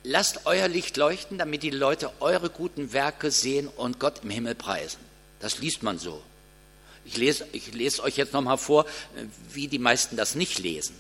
lasst 0.04 0.46
euer 0.46 0.68
Licht 0.68 0.96
leuchten, 0.96 1.36
damit 1.36 1.62
die 1.62 1.68
Leute 1.68 2.10
eure 2.20 2.48
guten 2.48 2.94
Werke 2.94 3.30
sehen 3.30 3.68
und 3.68 4.00
Gott 4.00 4.20
im 4.22 4.30
Himmel 4.30 4.54
preisen. 4.54 5.00
Das 5.40 5.58
liest 5.58 5.82
man 5.82 5.98
so. 5.98 6.22
Ich 7.04 7.18
lese, 7.18 7.46
ich 7.52 7.74
lese 7.74 8.02
euch 8.02 8.16
jetzt 8.16 8.32
nochmal 8.32 8.56
vor, 8.56 8.86
wie 9.52 9.68
die 9.68 9.78
meisten 9.78 10.16
das 10.16 10.34
nicht 10.34 10.60
lesen. 10.60 10.96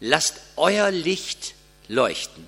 Lasst 0.00 0.40
euer 0.56 0.90
Licht 0.90 1.54
leuchten. 1.86 2.44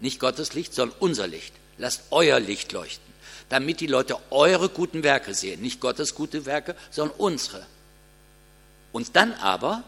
Nicht 0.00 0.20
Gottes 0.20 0.54
Licht, 0.54 0.74
sondern 0.74 0.96
unser 1.00 1.26
Licht. 1.26 1.54
Lasst 1.78 2.02
euer 2.10 2.40
Licht 2.40 2.72
leuchten, 2.72 3.12
damit 3.48 3.80
die 3.80 3.86
Leute 3.86 4.16
eure 4.30 4.68
guten 4.68 5.02
Werke 5.02 5.34
sehen. 5.34 5.60
Nicht 5.60 5.80
Gottes 5.80 6.14
gute 6.14 6.46
Werke, 6.46 6.74
sondern 6.90 7.16
unsere. 7.18 7.66
Und 8.92 9.16
dann 9.16 9.32
aber 9.34 9.84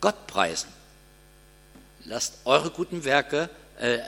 Gott 0.00 0.26
preisen. 0.26 0.68
Lasst 2.04 2.34
eure 2.44 2.70
guten 2.70 3.04
Werke, 3.04 3.48
äh, 3.78 3.98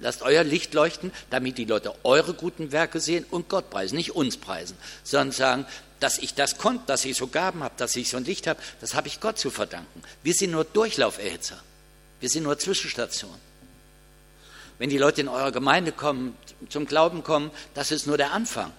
lasst 0.00 0.22
euer 0.22 0.44
Licht 0.44 0.74
leuchten, 0.74 1.12
damit 1.30 1.58
die 1.58 1.64
Leute 1.64 1.94
eure 2.04 2.34
guten 2.34 2.72
Werke 2.72 3.00
sehen 3.00 3.24
und 3.30 3.48
Gott 3.48 3.70
preisen, 3.70 3.96
nicht 3.96 4.14
uns 4.14 4.36
preisen, 4.36 4.76
sondern 5.02 5.32
sagen, 5.32 5.66
dass 6.00 6.18
ich 6.18 6.34
das 6.34 6.58
konnte, 6.58 6.84
dass 6.86 7.04
ich 7.04 7.16
so 7.16 7.26
Gaben 7.26 7.62
habe, 7.62 7.74
dass 7.76 7.96
ich 7.96 8.08
so 8.10 8.16
ein 8.16 8.24
Licht 8.24 8.46
habe, 8.46 8.60
das 8.80 8.94
habe 8.94 9.08
ich 9.08 9.20
Gott 9.20 9.38
zu 9.38 9.50
verdanken. 9.50 10.02
Wir 10.22 10.34
sind 10.34 10.52
nur 10.52 10.64
Durchlauferhitzer. 10.64 11.60
Wir 12.20 12.28
sind 12.28 12.44
nur 12.44 12.58
Zwischenstationen. 12.58 13.47
Wenn 14.78 14.90
die 14.90 14.98
Leute 14.98 15.20
in 15.20 15.28
eurer 15.28 15.52
Gemeinde 15.52 15.92
kommen, 15.92 16.36
zum 16.68 16.86
Glauben 16.86 17.22
kommen, 17.22 17.50
das 17.74 17.90
ist 17.90 18.06
nur 18.06 18.16
der 18.16 18.32
Anfang. 18.32 18.72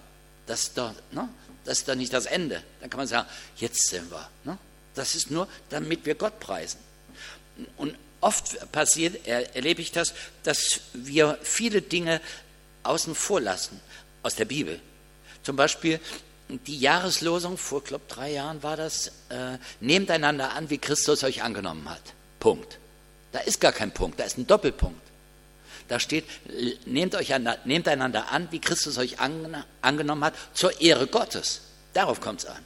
Das 0.46 0.62
ist 0.62 0.78
doch, 0.78 0.92
ne? 1.12 1.28
das 1.64 1.78
ist 1.78 1.88
doch 1.88 1.94
nicht 1.94 2.12
das 2.12 2.26
Ende. 2.26 2.62
Dann 2.80 2.90
kann 2.90 2.98
man 2.98 3.06
sagen, 3.06 3.28
jetzt 3.56 3.88
sind 3.88 4.10
wir. 4.10 4.28
Ne? 4.44 4.58
Das 4.94 5.14
ist 5.14 5.30
nur, 5.30 5.46
damit 5.68 6.06
wir 6.06 6.14
Gott 6.14 6.40
preisen. 6.40 6.78
Und 7.76 7.96
oft 8.20 8.72
passiert, 8.72 9.26
erlebe 9.26 9.82
ich 9.82 9.92
das, 9.92 10.14
dass 10.42 10.80
wir 10.94 11.38
viele 11.42 11.82
Dinge 11.82 12.20
außen 12.82 13.14
vor 13.14 13.40
lassen 13.40 13.80
aus 14.22 14.34
der 14.34 14.46
Bibel. 14.46 14.80
Zum 15.42 15.56
Beispiel 15.56 16.00
die 16.48 16.78
Jahreslosung, 16.78 17.56
vor, 17.56 17.82
glaube 17.82 18.04
drei 18.08 18.32
Jahren 18.32 18.62
war 18.62 18.76
das, 18.76 19.08
äh, 19.28 19.58
nehmt 19.80 20.10
einander 20.10 20.52
an, 20.52 20.68
wie 20.70 20.78
Christus 20.78 21.22
euch 21.22 21.42
angenommen 21.42 21.88
hat. 21.88 22.02
Punkt. 22.40 22.78
Da 23.32 23.40
ist 23.40 23.60
gar 23.60 23.72
kein 23.72 23.92
Punkt, 23.92 24.18
da 24.18 24.24
ist 24.24 24.38
ein 24.38 24.46
Doppelpunkt. 24.46 25.09
Da 25.90 25.98
steht, 25.98 26.24
nehmt, 26.86 27.16
euch 27.16 27.34
an, 27.34 27.48
nehmt 27.64 27.88
einander 27.88 28.30
an, 28.30 28.46
wie 28.52 28.60
Christus 28.60 28.96
euch 28.96 29.16
angenommen 29.18 30.24
hat, 30.24 30.34
zur 30.54 30.80
Ehre 30.80 31.08
Gottes. 31.08 31.62
Darauf 31.94 32.20
kommt 32.20 32.44
es 32.44 32.46
an. 32.46 32.64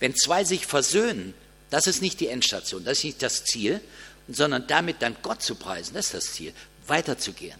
Wenn 0.00 0.16
zwei 0.16 0.44
sich 0.44 0.66
versöhnen, 0.66 1.34
das 1.68 1.86
ist 1.86 2.00
nicht 2.00 2.20
die 2.20 2.28
Endstation, 2.28 2.84
das 2.84 2.98
ist 2.98 3.04
nicht 3.04 3.22
das 3.22 3.44
Ziel, 3.44 3.82
sondern 4.28 4.66
damit 4.66 5.02
dann 5.02 5.14
Gott 5.20 5.42
zu 5.42 5.56
preisen, 5.56 5.92
das 5.92 6.06
ist 6.06 6.14
das 6.14 6.32
Ziel, 6.32 6.54
weiterzugehen. 6.86 7.58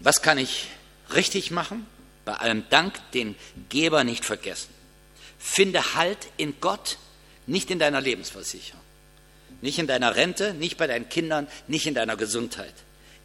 Was 0.00 0.22
kann 0.22 0.38
ich 0.38 0.68
richtig 1.14 1.50
machen? 1.50 1.86
Bei 2.24 2.32
allem 2.32 2.64
Dank 2.70 2.98
den 3.12 3.36
Geber 3.68 4.04
nicht 4.04 4.24
vergessen. 4.24 4.70
Finde 5.38 5.94
Halt 5.94 6.28
in 6.38 6.60
Gott, 6.62 6.96
nicht 7.46 7.70
in 7.70 7.78
deiner 7.78 8.00
Lebensversicherung. 8.00 8.85
Nicht 9.66 9.80
in 9.80 9.88
deiner 9.88 10.14
Rente, 10.14 10.54
nicht 10.54 10.76
bei 10.76 10.86
deinen 10.86 11.08
Kindern, 11.08 11.48
nicht 11.66 11.88
in 11.88 11.94
deiner 11.94 12.16
Gesundheit. 12.16 12.72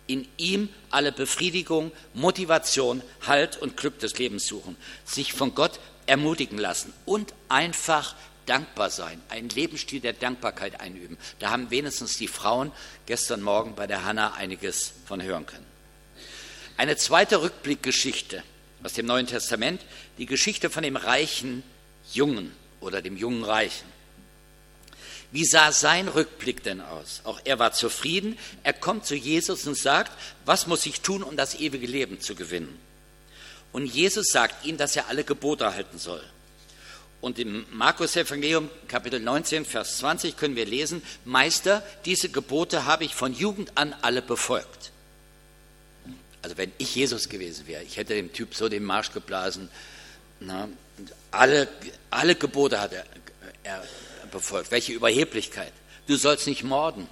In 0.07 0.27
ihm 0.37 0.69
alle 0.89 1.11
Befriedigung, 1.11 1.91
Motivation, 2.15 3.03
Halt 3.27 3.57
und 3.57 3.77
Glück 3.77 3.99
des 3.99 4.17
Lebens 4.17 4.47
suchen. 4.47 4.75
Sich 5.05 5.33
von 5.33 5.53
Gott 5.53 5.79
ermutigen 6.07 6.57
lassen 6.57 6.93
und 7.05 7.35
einfach 7.47 8.15
dankbar 8.47 8.89
sein. 8.89 9.21
Einen 9.29 9.49
Lebensstil 9.49 9.99
der 9.99 10.13
Dankbarkeit 10.13 10.81
einüben. 10.81 11.15
Da 11.37 11.51
haben 11.51 11.69
wenigstens 11.69 12.17
die 12.17 12.27
Frauen 12.27 12.71
gestern 13.05 13.43
Morgen 13.43 13.75
bei 13.75 13.85
der 13.85 14.03
Hanna 14.03 14.33
einiges 14.33 14.93
von 15.05 15.21
hören 15.21 15.45
können. 15.45 15.67
Eine 16.75 16.97
zweite 16.97 17.43
Rückblickgeschichte 17.43 18.41
aus 18.81 18.93
dem 18.93 19.05
Neuen 19.05 19.27
Testament, 19.27 19.79
die 20.17 20.25
Geschichte 20.25 20.71
von 20.71 20.81
dem 20.81 20.95
reichen 20.95 21.61
Jungen 22.11 22.51
oder 22.79 23.03
dem 23.03 23.15
jungen 23.15 23.43
Reichen. 23.43 23.90
Wie 25.31 25.45
sah 25.45 25.71
sein 25.71 26.09
Rückblick 26.09 26.63
denn 26.63 26.81
aus? 26.81 27.21
Auch 27.23 27.39
er 27.45 27.57
war 27.57 27.71
zufrieden. 27.71 28.37
Er 28.63 28.73
kommt 28.73 29.05
zu 29.05 29.15
Jesus 29.15 29.65
und 29.65 29.77
sagt, 29.77 30.11
was 30.45 30.67
muss 30.67 30.85
ich 30.85 31.01
tun, 31.01 31.23
um 31.23 31.37
das 31.37 31.55
ewige 31.55 31.87
Leben 31.87 32.19
zu 32.19 32.35
gewinnen? 32.35 32.77
Und 33.71 33.85
Jesus 33.85 34.27
sagt 34.27 34.65
ihm, 34.65 34.77
dass 34.77 34.97
er 34.97 35.07
alle 35.07 35.23
Gebote 35.23 35.73
halten 35.73 35.97
soll. 35.97 36.23
Und 37.21 37.39
im 37.39 37.65
Markus 37.71 38.15
Evangelium 38.15 38.69
Kapitel 38.87 39.19
19, 39.19 39.63
Vers 39.63 39.99
20 39.99 40.35
können 40.35 40.55
wir 40.55 40.65
lesen, 40.65 41.01
Meister, 41.23 41.83
diese 42.03 42.29
Gebote 42.29 42.85
habe 42.85 43.05
ich 43.05 43.15
von 43.15 43.33
Jugend 43.33 43.71
an 43.75 43.95
alle 44.01 44.21
befolgt. 44.21 44.91
Also 46.41 46.57
wenn 46.57 46.71
ich 46.79 46.95
Jesus 46.95 47.29
gewesen 47.29 47.67
wäre, 47.67 47.83
ich 47.83 47.97
hätte 47.97 48.15
dem 48.15 48.33
Typ 48.33 48.55
so 48.55 48.67
den 48.67 48.83
Marsch 48.83 49.11
geblasen. 49.13 49.69
Na, 50.39 50.67
alle, 51.29 51.67
alle 52.09 52.35
Gebote 52.35 52.81
hat 52.81 52.93
er, 52.93 53.05
er 53.63 53.83
befolgt. 54.31 54.71
Welche 54.71 54.93
Überheblichkeit. 54.93 55.73
Du 56.07 56.15
sollst 56.15 56.47
nicht 56.47 56.63
morden. 56.63 57.07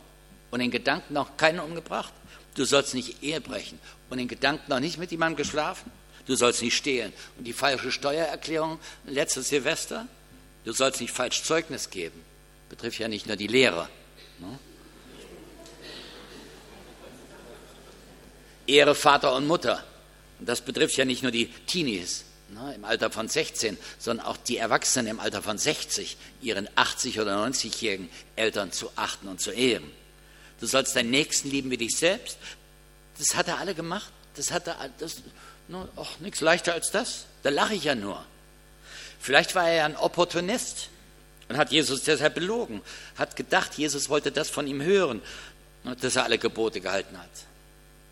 Und 0.52 0.62
in 0.62 0.72
Gedanken 0.72 1.16
auch 1.18 1.38
keinen 1.38 1.60
umgebracht. 1.60 2.14
Du 2.56 2.66
sollst 2.66 2.94
nicht 2.94 3.22
Ehe 3.22 3.40
brechen 3.40 3.80
und 4.10 4.20
in 4.20 4.28
Gedanken 4.28 4.70
noch 4.70 4.80
nicht 4.80 4.98
mit 4.98 5.12
jemandem 5.12 5.38
geschlafen. 5.38 5.92
Du 6.26 6.36
sollst 6.36 6.62
nicht 6.62 6.76
stehlen. 6.76 7.14
Und 7.38 7.46
die 7.46 7.54
falsche 7.54 7.92
Steuererklärung 7.92 8.80
letztes 9.06 9.50
Silvester, 9.50 10.08
du 10.66 10.74
sollst 10.74 11.02
nicht 11.02 11.14
falsch 11.14 11.44
Zeugnis 11.44 11.90
geben. 11.90 12.22
Betrifft 12.70 13.00
ja 13.00 13.08
nicht 13.08 13.28
nur 13.28 13.36
die 13.36 13.48
Lehrer. 13.48 13.90
Ne? 14.40 14.60
Ehre 18.68 18.96
Vater 18.96 19.36
und 19.36 19.48
Mutter. 19.48 19.84
Und 20.40 20.50
das 20.50 20.62
betrifft 20.62 20.98
ja 20.98 21.06
nicht 21.06 21.24
nur 21.24 21.32
die 21.32 21.48
Teenies 21.66 22.26
ne, 22.54 22.74
im 22.76 22.86
Alter 22.86 23.12
von 23.12 23.28
16, 23.28 23.78
sondern 23.98 24.26
auch 24.26 24.38
die 24.38 24.58
Erwachsenen 24.58 25.08
im 25.08 25.20
Alter 25.20 25.42
von 25.42 25.58
60, 25.58 26.18
ihren 26.42 26.68
80- 26.70 27.22
oder 27.22 27.44
90-jährigen 27.46 28.10
Eltern 28.36 28.72
zu 28.72 28.92
achten 28.96 29.28
und 29.28 29.42
zu 29.42 29.52
ehren. 29.52 29.90
Du 30.60 30.68
sollst 30.68 30.96
deinen 30.96 31.10
Nächsten 31.10 31.50
lieben 31.50 31.72
wie 31.72 31.78
dich 31.78 31.98
selbst. 31.98 32.38
Das 33.18 33.36
hat 33.36 33.48
er 33.48 33.60
alle 33.60 33.76
gemacht. 33.76 34.12
Das 34.36 34.52
hat 34.52 34.68
er, 34.68 34.90
das, 35.00 35.18
no, 35.68 35.88
auch 35.96 36.20
nichts 36.20 36.42
leichter 36.42 36.74
als 36.74 36.92
das. 36.92 37.26
Da 37.44 37.50
lache 37.50 37.76
ich 37.76 37.86
ja 37.86 37.96
nur. 37.96 38.24
Vielleicht 39.20 39.56
war 39.56 39.68
er 39.68 39.76
ja 39.76 39.86
ein 39.86 39.98
Opportunist 39.98 40.90
und 41.50 41.58
hat 41.58 41.72
Jesus 41.72 42.04
deshalb 42.04 42.36
belogen, 42.36 42.82
hat 43.18 43.36
gedacht, 43.36 43.76
Jesus 43.76 44.10
wollte 44.10 44.32
das 44.32 44.50
von 44.50 44.68
ihm 44.68 44.82
hören, 44.82 45.22
dass 46.02 46.16
er 46.16 46.24
alle 46.24 46.38
Gebote 46.38 46.80
gehalten 46.80 47.18
hat. 47.18 47.30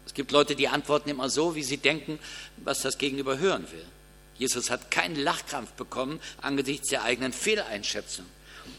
Es 0.05 0.13
gibt 0.13 0.31
Leute, 0.31 0.55
die 0.55 0.67
antworten 0.67 1.09
immer 1.09 1.29
so, 1.29 1.55
wie 1.55 1.63
sie 1.63 1.77
denken, 1.77 2.19
was 2.57 2.81
das 2.81 2.97
Gegenüber 2.97 3.37
hören 3.37 3.67
will. 3.71 3.85
Jesus 4.37 4.69
hat 4.69 4.91
keinen 4.91 5.15
Lachkrampf 5.15 5.71
bekommen 5.71 6.19
angesichts 6.41 6.89
der 6.89 7.03
eigenen 7.03 7.33
Fehleinschätzung. 7.33 8.25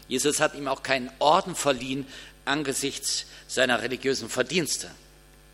Jesus 0.07 0.39
hat 0.39 0.55
ihm 0.55 0.67
auch 0.67 0.83
keinen 0.83 1.11
Orden 1.19 1.55
verliehen 1.55 2.07
angesichts 2.45 3.25
seiner 3.47 3.81
religiösen 3.81 4.29
Verdienste. 4.29 4.89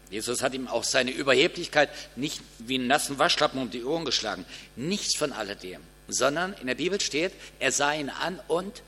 Jesus 0.09 0.41
hat 0.41 0.53
ihm 0.53 0.67
auch 0.67 0.83
seine 0.83 1.11
Überheblichkeit 1.11 1.89
nicht 2.15 2.41
wie 2.59 2.75
einen 2.75 2.87
nassen 2.87 3.17
Waschlappen 3.17 3.61
um 3.61 3.71
die 3.71 3.83
Ohren 3.83 4.05
geschlagen. 4.05 4.45
Nichts 4.75 5.17
von 5.17 5.33
alledem, 5.33 5.81
sondern 6.07 6.53
in 6.53 6.67
der 6.67 6.75
Bibel 6.75 7.01
steht, 7.01 7.33
er 7.59 7.71
sah 7.71 7.93
ihn 7.93 8.09
an 8.09 8.39
und 8.47 8.83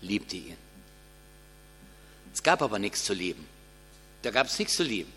liebte 0.00 0.36
ihn. 0.36 0.56
Es 2.32 2.42
gab 2.42 2.62
aber 2.62 2.78
nichts 2.78 3.04
zu 3.04 3.12
lieben. 3.12 3.46
Da 4.22 4.30
gab 4.30 4.46
es 4.46 4.58
nichts 4.58 4.76
zu 4.76 4.82
lieben. 4.82 5.12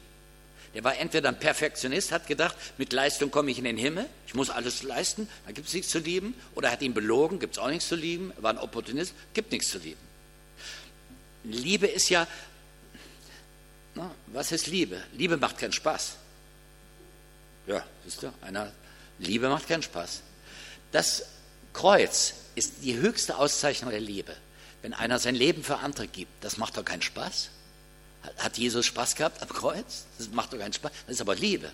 Der 0.75 0.83
war 0.83 0.97
entweder 0.97 1.29
ein 1.29 1.39
Perfektionist, 1.39 2.11
hat 2.11 2.27
gedacht, 2.27 2.55
mit 2.77 2.91
Leistung 2.91 3.31
komme 3.31 3.49
ich 3.49 3.57
in 3.57 3.63
den 3.63 3.77
Himmel, 3.77 4.07
ich 4.27 4.33
muss 4.33 4.49
alles 4.49 4.83
leisten, 4.83 5.29
da 5.45 5.53
gibt 5.53 5.69
es 5.69 5.73
nichts 5.73 5.89
zu 5.89 5.99
lieben. 5.99 6.35
Oder 6.53 6.69
hat 6.69 6.81
ihn 6.81 6.93
belogen, 6.93 7.39
gibt 7.39 7.53
es 7.55 7.59
auch 7.59 7.69
nichts 7.69 7.87
zu 7.87 7.95
lieben, 7.95 8.33
war 8.37 8.51
ein 8.51 8.57
Opportunist, 8.57 9.13
gibt 9.33 9.53
nichts 9.53 9.69
zu 9.69 9.77
lieben. 9.77 10.01
Liebe 11.45 11.87
ist 11.87 12.09
ja, 12.09 12.27
na, 13.95 14.11
was 14.27 14.51
ist 14.51 14.67
Liebe? 14.67 15.01
Liebe 15.13 15.37
macht 15.37 15.57
keinen 15.57 15.71
Spaß. 15.71 16.17
Ja, 17.67 17.81
siehst 18.03 18.23
du, 18.23 18.33
einer, 18.41 18.69
Liebe 19.17 19.47
macht 19.47 19.69
keinen 19.69 19.83
Spaß. 19.83 20.21
Das 20.91 21.25
Kreuz 21.71 22.33
ist 22.55 22.83
die 22.83 22.97
höchste 22.97 23.37
Auszeichnung 23.37 23.91
der 23.91 24.01
Liebe. 24.01 24.35
Wenn 24.81 24.93
einer 24.93 25.19
sein 25.19 25.35
Leben 25.35 25.63
für 25.63 25.77
andere 25.77 26.07
gibt, 26.07 26.43
das 26.43 26.57
macht 26.57 26.75
doch 26.75 26.83
keinen 26.83 27.01
Spaß. 27.01 27.49
Hat 28.37 28.57
Jesus 28.57 28.85
Spaß 28.85 29.15
gehabt 29.15 29.41
am 29.41 29.49
Kreuz? 29.49 30.05
Das 30.17 30.29
macht 30.29 30.53
doch 30.53 30.59
keinen 30.59 30.73
Spaß. 30.73 30.91
Das 31.07 31.15
ist 31.15 31.21
aber 31.21 31.35
Liebe. 31.35 31.71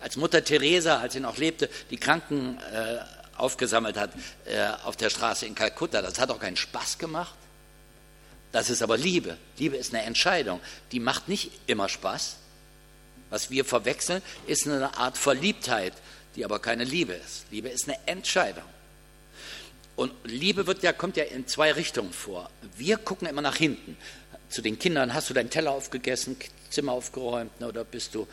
Als 0.00 0.16
Mutter 0.16 0.44
Teresa, 0.44 0.98
als 0.98 1.14
sie 1.14 1.20
noch 1.20 1.36
lebte, 1.36 1.68
die 1.90 1.96
Kranken 1.96 2.58
äh, 2.58 2.98
aufgesammelt 3.36 3.96
hat 3.96 4.10
äh, 4.44 4.68
auf 4.84 4.96
der 4.96 5.10
Straße 5.10 5.46
in 5.46 5.54
Kalkutta, 5.54 6.02
das 6.02 6.18
hat 6.18 6.30
doch 6.30 6.38
keinen 6.38 6.56
Spaß 6.56 6.98
gemacht. 6.98 7.34
Das 8.52 8.70
ist 8.70 8.82
aber 8.82 8.96
Liebe. 8.96 9.36
Liebe 9.58 9.76
ist 9.76 9.92
eine 9.92 10.04
Entscheidung. 10.04 10.60
Die 10.92 11.00
macht 11.00 11.28
nicht 11.28 11.50
immer 11.66 11.88
Spaß. 11.88 12.36
Was 13.30 13.50
wir 13.50 13.64
verwechseln, 13.64 14.22
ist 14.46 14.68
eine 14.68 14.96
Art 14.96 15.18
Verliebtheit, 15.18 15.92
die 16.36 16.44
aber 16.44 16.60
keine 16.60 16.84
Liebe 16.84 17.14
ist. 17.14 17.46
Liebe 17.50 17.68
ist 17.68 17.88
eine 17.88 17.98
Entscheidung. 18.06 18.62
Und 19.96 20.12
Liebe 20.24 20.66
wird 20.66 20.82
ja, 20.82 20.92
kommt 20.92 21.16
ja 21.16 21.24
in 21.24 21.46
zwei 21.46 21.72
Richtungen 21.72 22.12
vor. 22.12 22.50
Wir 22.76 22.96
gucken 22.96 23.28
immer 23.28 23.42
nach 23.42 23.56
hinten 23.56 23.96
zu 24.48 24.62
den 24.62 24.78
Kindern, 24.78 25.14
hast 25.14 25.30
du 25.30 25.34
deinen 25.34 25.50
Teller 25.50 25.72
aufgegessen, 25.72 26.36
Zimmer 26.70 26.92
aufgeräumt 26.92 27.60
ne, 27.60 27.68
oder 27.68 27.84
bist 27.84 28.14
du 28.14 28.26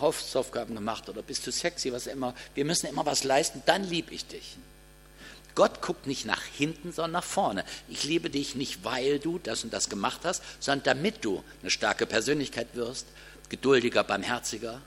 Hausaufgaben 0.00 0.74
gemacht 0.74 1.08
oder 1.08 1.22
bist 1.22 1.46
du 1.46 1.52
sexy, 1.52 1.92
was 1.92 2.06
immer. 2.06 2.34
Wir 2.54 2.64
müssen 2.64 2.86
immer 2.86 3.04
was 3.06 3.24
leisten, 3.24 3.62
dann 3.66 3.84
liebe 3.84 4.14
ich 4.14 4.26
dich. 4.26 4.56
Gott 5.54 5.82
guckt 5.82 6.06
nicht 6.06 6.26
nach 6.26 6.42
hinten, 6.42 6.92
sondern 6.92 7.12
nach 7.12 7.24
vorne. 7.24 7.64
Ich 7.88 8.04
liebe 8.04 8.28
dich 8.28 8.56
nicht, 8.56 8.84
weil 8.84 9.20
du 9.20 9.38
das 9.38 9.62
und 9.62 9.72
das 9.72 9.88
gemacht 9.88 10.20
hast, 10.24 10.42
sondern 10.60 10.84
damit 10.84 11.24
du 11.24 11.44
eine 11.62 11.70
starke 11.70 12.06
Persönlichkeit 12.06 12.68
wirst, 12.74 13.06
geduldiger, 13.48 14.02
barmherziger. 14.02 14.80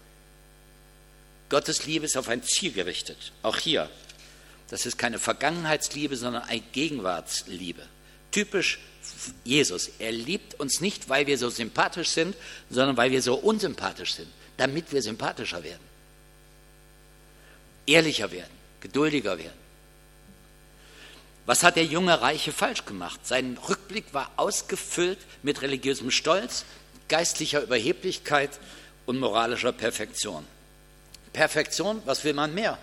Gottes 1.50 1.86
Liebe 1.86 2.06
ist 2.06 2.18
auf 2.18 2.28
ein 2.28 2.44
Ziel 2.44 2.74
gerichtet, 2.74 3.32
auch 3.44 3.58
hier. 3.58 3.90
Das 4.70 4.86
ist 4.86 4.98
keine 4.98 5.20
Vergangenheitsliebe, 5.20 6.18
sondern 6.18 6.44
eine 6.44 6.60
Gegenwartsliebe. 6.60 7.84
Typisch 8.32 8.80
Jesus. 9.44 9.92
Er 10.00 10.12
liebt 10.12 10.60
uns 10.60 10.82
nicht, 10.82 11.10
weil 11.10 11.28
wir 11.28 11.38
so 11.38 11.50
sympathisch 11.50 12.10
sind, 12.10 12.36
sondern 12.70 12.98
weil 12.98 13.12
wir 13.12 13.22
so 13.22 13.36
unsympathisch 13.36 14.16
sind, 14.16 14.28
damit 14.58 14.92
wir 14.92 15.02
sympathischer 15.02 15.64
werden, 15.64 15.84
ehrlicher 17.86 18.32
werden, 18.32 18.52
geduldiger 18.82 19.38
werden. 19.38 19.68
Was 21.46 21.64
hat 21.64 21.78
der 21.78 21.86
junge 21.86 22.20
Reiche 22.20 22.52
falsch 22.52 22.86
gemacht? 22.86 23.26
Sein 23.26 23.58
Rückblick 23.70 24.14
war 24.14 24.32
ausgefüllt 24.36 25.20
mit 25.44 25.62
religiösem 25.62 26.12
Stolz, 26.12 26.66
geistlicher 27.08 27.62
Überheblichkeit 27.62 28.52
und 29.06 29.18
moralischer 29.18 29.72
Perfektion. 29.72 30.46
Perfektion, 31.32 32.02
was 32.06 32.24
will 32.26 32.34
man 32.34 32.54
mehr? 32.54 32.78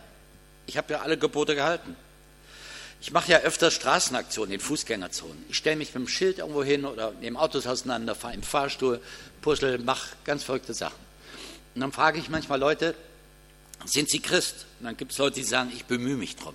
Ich 0.66 0.78
habe 0.78 0.94
ja 0.94 1.00
alle 1.00 1.18
Gebote 1.18 1.54
gehalten. 1.54 1.94
Ich 3.04 3.12
mache 3.12 3.32
ja 3.32 3.40
öfter 3.40 3.70
Straßenaktionen 3.70 4.54
in 4.54 4.60
Fußgängerzonen. 4.60 5.44
Ich 5.50 5.58
stelle 5.58 5.76
mich 5.76 5.88
mit 5.88 6.06
dem 6.06 6.08
Schild 6.08 6.38
irgendwo 6.38 6.64
hin 6.64 6.86
oder 6.86 7.10
nehme 7.20 7.38
Autos 7.38 7.66
auseinander, 7.66 8.14
fahre 8.14 8.32
im 8.32 8.42
Fahrstuhl, 8.42 8.98
puzzle, 9.42 9.76
mache 9.76 10.16
ganz 10.24 10.42
verrückte 10.42 10.72
Sachen. 10.72 10.96
Und 11.74 11.82
dann 11.82 11.92
frage 11.92 12.18
ich 12.18 12.30
manchmal 12.30 12.58
Leute, 12.58 12.94
sind 13.84 14.08
Sie 14.08 14.20
Christ? 14.20 14.64
Und 14.80 14.86
dann 14.86 14.96
gibt 14.96 15.12
es 15.12 15.18
Leute, 15.18 15.34
die 15.34 15.44
sagen, 15.44 15.70
ich 15.74 15.84
bemühe 15.84 16.16
mich 16.16 16.36
drum. 16.36 16.54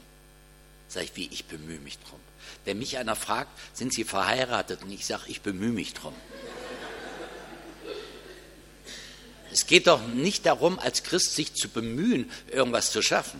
Sag 0.87 1.03
ich, 1.03 1.15
wie, 1.15 1.29
ich 1.31 1.45
bemühe 1.45 1.77
mich 1.77 1.99
drum. 1.99 2.19
Wenn 2.65 2.79
mich 2.79 2.97
einer 2.97 3.15
fragt, 3.15 3.51
sind 3.77 3.93
Sie 3.93 4.03
verheiratet? 4.03 4.81
Und 4.81 4.91
ich 4.91 5.05
sage, 5.05 5.25
ich 5.27 5.41
bemühe 5.41 5.71
mich 5.71 5.93
drum. 5.93 6.15
Es 9.51 9.67
geht 9.67 9.85
doch 9.85 10.01
nicht 10.07 10.47
darum, 10.47 10.79
als 10.79 11.03
Christ 11.03 11.35
sich 11.35 11.53
zu 11.53 11.69
bemühen, 11.69 12.31
irgendwas 12.51 12.91
zu 12.91 13.03
schaffen. 13.03 13.39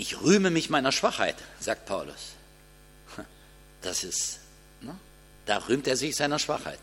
Ich 0.00 0.22
rühme 0.22 0.48
mich 0.48 0.70
meiner 0.70 0.92
Schwachheit, 0.92 1.36
sagt 1.60 1.84
Paulus. 1.84 2.32
Das 3.82 4.02
ist, 4.02 4.38
ne? 4.80 4.96
da 5.44 5.58
rühmt 5.68 5.86
er 5.86 5.94
sich 5.94 6.16
seiner 6.16 6.38
Schwachheit. 6.38 6.78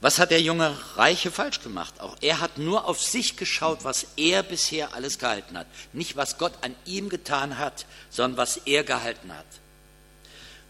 Was 0.00 0.18
hat 0.18 0.30
der 0.30 0.40
junge 0.40 0.74
Reiche 0.96 1.30
falsch 1.30 1.60
gemacht? 1.60 2.00
Auch 2.00 2.16
er 2.22 2.40
hat 2.40 2.56
nur 2.56 2.86
auf 2.86 3.02
sich 3.02 3.36
geschaut, 3.36 3.84
was 3.84 4.06
er 4.16 4.42
bisher 4.42 4.94
alles 4.94 5.18
gehalten 5.18 5.58
hat. 5.58 5.66
Nicht, 5.92 6.16
was 6.16 6.38
Gott 6.38 6.54
an 6.62 6.74
ihm 6.86 7.10
getan 7.10 7.58
hat, 7.58 7.84
sondern 8.08 8.38
was 8.38 8.56
er 8.64 8.82
gehalten 8.82 9.30
hat. 9.30 9.44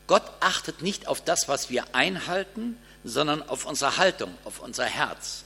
Gott 0.09 0.25
achtet 0.41 0.83
nicht 0.83 1.07
auf 1.07 1.23
das, 1.23 1.47
was 1.47 1.71
wir 1.71 1.85
einhalten, 1.95 2.77
sondern 3.05 3.49
auf 3.49 3.65
unsere 3.65 3.97
Haltung, 3.97 4.37
auf 4.43 4.59
unser 4.59 4.87
Herz. 4.87 5.45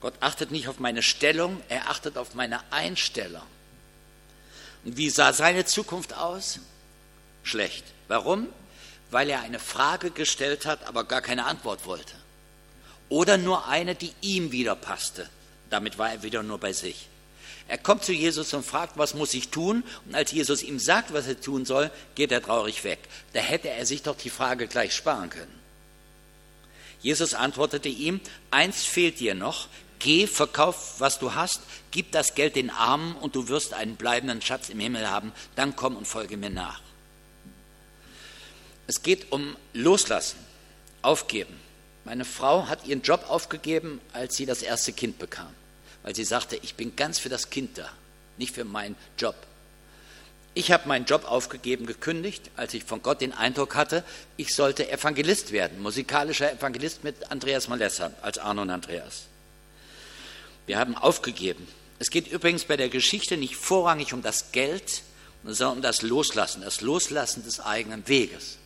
Gott 0.00 0.14
achtet 0.20 0.52
nicht 0.52 0.68
auf 0.68 0.78
meine 0.78 1.02
Stellung, 1.02 1.60
er 1.68 1.90
achtet 1.90 2.16
auf 2.16 2.34
meine 2.34 2.60
Einstellung. 2.70 3.42
Und 4.84 4.96
wie 4.96 5.10
sah 5.10 5.32
seine 5.32 5.64
Zukunft 5.64 6.14
aus? 6.14 6.58
Schlecht. 7.42 7.84
Warum? 8.08 8.48
Weil 9.10 9.30
er 9.30 9.40
eine 9.40 9.58
Frage 9.58 10.10
gestellt 10.10 10.66
hat, 10.66 10.86
aber 10.86 11.04
gar 11.04 11.20
keine 11.20 11.44
Antwort 11.44 11.86
wollte. 11.86 12.14
Oder 13.08 13.36
nur 13.36 13.68
eine, 13.68 13.94
die 13.94 14.12
ihm 14.20 14.52
wieder 14.52 14.74
passte. 14.74 15.28
Damit 15.70 15.98
war 15.98 16.10
er 16.10 16.22
wieder 16.22 16.42
nur 16.42 16.58
bei 16.58 16.72
sich. 16.72 17.08
Er 17.68 17.78
kommt 17.78 18.04
zu 18.04 18.12
Jesus 18.12 18.52
und 18.54 18.66
fragt, 18.66 18.98
was 18.98 19.14
muss 19.14 19.34
ich 19.34 19.48
tun? 19.48 19.84
Und 20.06 20.14
als 20.14 20.32
Jesus 20.32 20.62
ihm 20.62 20.78
sagt, 20.78 21.12
was 21.12 21.26
er 21.26 21.40
tun 21.40 21.64
soll, 21.64 21.90
geht 22.14 22.32
er 22.32 22.42
traurig 22.42 22.84
weg. 22.84 22.98
Da 23.32 23.40
hätte 23.40 23.70
er 23.70 23.86
sich 23.86 24.02
doch 24.02 24.16
die 24.16 24.30
Frage 24.30 24.66
gleich 24.66 24.94
sparen 24.94 25.30
können. 25.30 25.60
Jesus 27.00 27.34
antwortete 27.34 27.88
ihm, 27.88 28.20
eins 28.50 28.84
fehlt 28.84 29.20
dir 29.20 29.34
noch, 29.34 29.68
Geh, 30.02 30.26
verkauf, 30.26 30.96
was 30.98 31.20
du 31.20 31.36
hast, 31.36 31.60
gib 31.92 32.10
das 32.10 32.34
Geld 32.34 32.56
den 32.56 32.70
Armen 32.70 33.14
und 33.14 33.36
du 33.36 33.46
wirst 33.46 33.72
einen 33.72 33.94
bleibenden 33.94 34.42
Schatz 34.42 34.68
im 34.68 34.80
Himmel 34.80 35.08
haben. 35.08 35.32
Dann 35.54 35.76
komm 35.76 35.96
und 35.96 36.08
folge 36.08 36.36
mir 36.36 36.50
nach. 36.50 36.80
Es 38.88 39.02
geht 39.02 39.30
um 39.30 39.56
Loslassen, 39.72 40.38
Aufgeben. 41.02 41.54
Meine 42.04 42.24
Frau 42.24 42.66
hat 42.66 42.84
ihren 42.84 43.02
Job 43.02 43.26
aufgegeben, 43.28 44.00
als 44.12 44.36
sie 44.36 44.44
das 44.44 44.62
erste 44.62 44.92
Kind 44.92 45.20
bekam, 45.20 45.52
weil 46.02 46.16
sie 46.16 46.24
sagte, 46.24 46.56
ich 46.56 46.74
bin 46.74 46.96
ganz 46.96 47.20
für 47.20 47.28
das 47.28 47.50
Kind 47.50 47.78
da, 47.78 47.88
nicht 48.38 48.54
für 48.54 48.64
meinen 48.64 48.96
Job. 49.16 49.36
Ich 50.54 50.72
habe 50.72 50.88
meinen 50.88 51.06
Job 51.06 51.24
aufgegeben, 51.24 51.86
gekündigt, 51.86 52.50
als 52.56 52.74
ich 52.74 52.82
von 52.82 53.02
Gott 53.02 53.20
den 53.20 53.32
Eindruck 53.32 53.76
hatte, 53.76 54.02
ich 54.36 54.52
sollte 54.54 54.90
Evangelist 54.90 55.52
werden, 55.52 55.80
musikalischer 55.80 56.52
Evangelist 56.52 57.04
mit 57.04 57.30
Andreas 57.30 57.68
Malessa 57.68 58.10
als 58.20 58.38
Arno 58.38 58.62
und 58.62 58.70
Andreas. 58.70 59.28
Wir 60.66 60.78
haben 60.78 60.96
aufgegeben. 60.96 61.66
Es 61.98 62.10
geht 62.10 62.28
übrigens 62.28 62.64
bei 62.64 62.76
der 62.76 62.88
Geschichte 62.88 63.36
nicht 63.36 63.56
vorrangig 63.56 64.12
um 64.12 64.22
das 64.22 64.52
Geld, 64.52 65.02
sondern 65.44 65.78
um 65.78 65.82
das 65.82 66.02
Loslassen, 66.02 66.62
das 66.62 66.80
Loslassen 66.80 67.44
des 67.44 67.60
eigenen 67.60 68.06
Weges. 68.08 68.58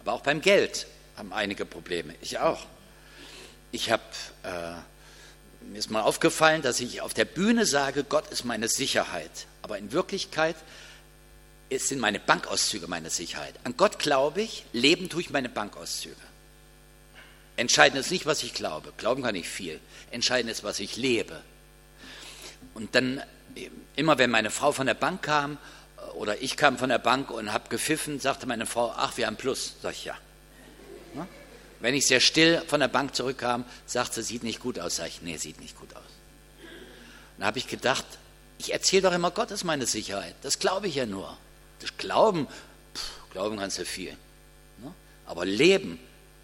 Aber 0.00 0.12
auch 0.12 0.22
beim 0.22 0.40
Geld 0.40 0.86
haben 1.16 1.32
einige 1.32 1.64
Probleme. 1.64 2.14
Ich 2.22 2.38
auch. 2.38 2.66
Ich 3.72 3.90
habe, 3.90 4.02
äh, 4.42 4.72
mir 5.70 5.78
ist 5.78 5.90
mal 5.90 6.02
aufgefallen, 6.02 6.62
dass 6.62 6.80
ich 6.80 7.02
auf 7.02 7.14
der 7.14 7.24
Bühne 7.24 7.66
sage, 7.66 8.04
Gott 8.04 8.28
ist 8.30 8.44
meine 8.44 8.68
Sicherheit. 8.68 9.46
Aber 9.62 9.78
in 9.78 9.92
Wirklichkeit 9.92 10.56
sind 11.70 12.00
meine 12.00 12.18
Bankauszüge 12.18 12.88
meine 12.88 13.10
Sicherheit. 13.10 13.54
An 13.62 13.76
Gott 13.76 13.98
glaube 13.98 14.42
ich, 14.42 14.64
leben 14.72 15.08
tue 15.08 15.20
ich 15.20 15.30
meine 15.30 15.48
Bankauszüge. 15.48 16.16
Entscheidend 17.60 18.00
ist 18.00 18.10
nicht, 18.10 18.24
was 18.24 18.42
ich 18.42 18.54
glaube. 18.54 18.90
Glauben 18.96 19.22
kann 19.22 19.34
ich 19.34 19.46
viel. 19.46 19.80
Entscheidend 20.10 20.50
ist, 20.50 20.64
was 20.64 20.80
ich 20.80 20.96
lebe. 20.96 21.42
Und 22.72 22.94
dann, 22.94 23.22
immer 23.96 24.16
wenn 24.16 24.30
meine 24.30 24.48
Frau 24.48 24.72
von 24.72 24.86
der 24.86 24.94
Bank 24.94 25.20
kam 25.20 25.58
oder 26.14 26.40
ich 26.40 26.56
kam 26.56 26.78
von 26.78 26.88
der 26.88 26.96
Bank 26.98 27.30
und 27.30 27.52
habe 27.52 27.68
gepfiffen, 27.68 28.18
sagte 28.18 28.46
meine 28.46 28.64
Frau, 28.64 28.94
ach, 28.96 29.18
wir 29.18 29.26
haben 29.26 29.36
Plus. 29.36 29.74
Sag 29.82 29.92
ich, 29.92 30.06
ja. 30.06 30.16
Wenn 31.80 31.94
ich 31.94 32.06
sehr 32.06 32.20
still 32.20 32.62
von 32.66 32.80
der 32.80 32.88
Bank 32.88 33.14
zurückkam, 33.14 33.66
sagte 33.84 34.22
sie, 34.22 34.32
sieht 34.32 34.42
nicht 34.42 34.60
gut 34.60 34.78
aus. 34.78 34.96
Sag 34.96 35.08
ich, 35.08 35.20
nee, 35.20 35.36
sieht 35.36 35.60
nicht 35.60 35.78
gut 35.78 35.94
aus. 35.94 36.02
Dann 37.36 37.46
habe 37.46 37.58
ich 37.58 37.68
gedacht, 37.68 38.06
ich 38.56 38.72
erzähle 38.72 39.02
doch 39.02 39.12
immer, 39.12 39.32
Gott 39.32 39.50
ist 39.50 39.64
meine 39.64 39.84
Sicherheit. 39.84 40.34
Das 40.40 40.60
glaube 40.60 40.88
ich 40.88 40.94
ja 40.94 41.04
nur. 41.04 41.36
Das 41.80 41.94
Glauben, 41.98 42.46
pff, 42.94 43.30
Glauben 43.32 43.58
kannst 43.58 43.78
du 43.78 43.84
viel. 43.84 44.16
Ne? 44.78 44.94
Aber 45.26 45.44
Leben, 45.44 45.98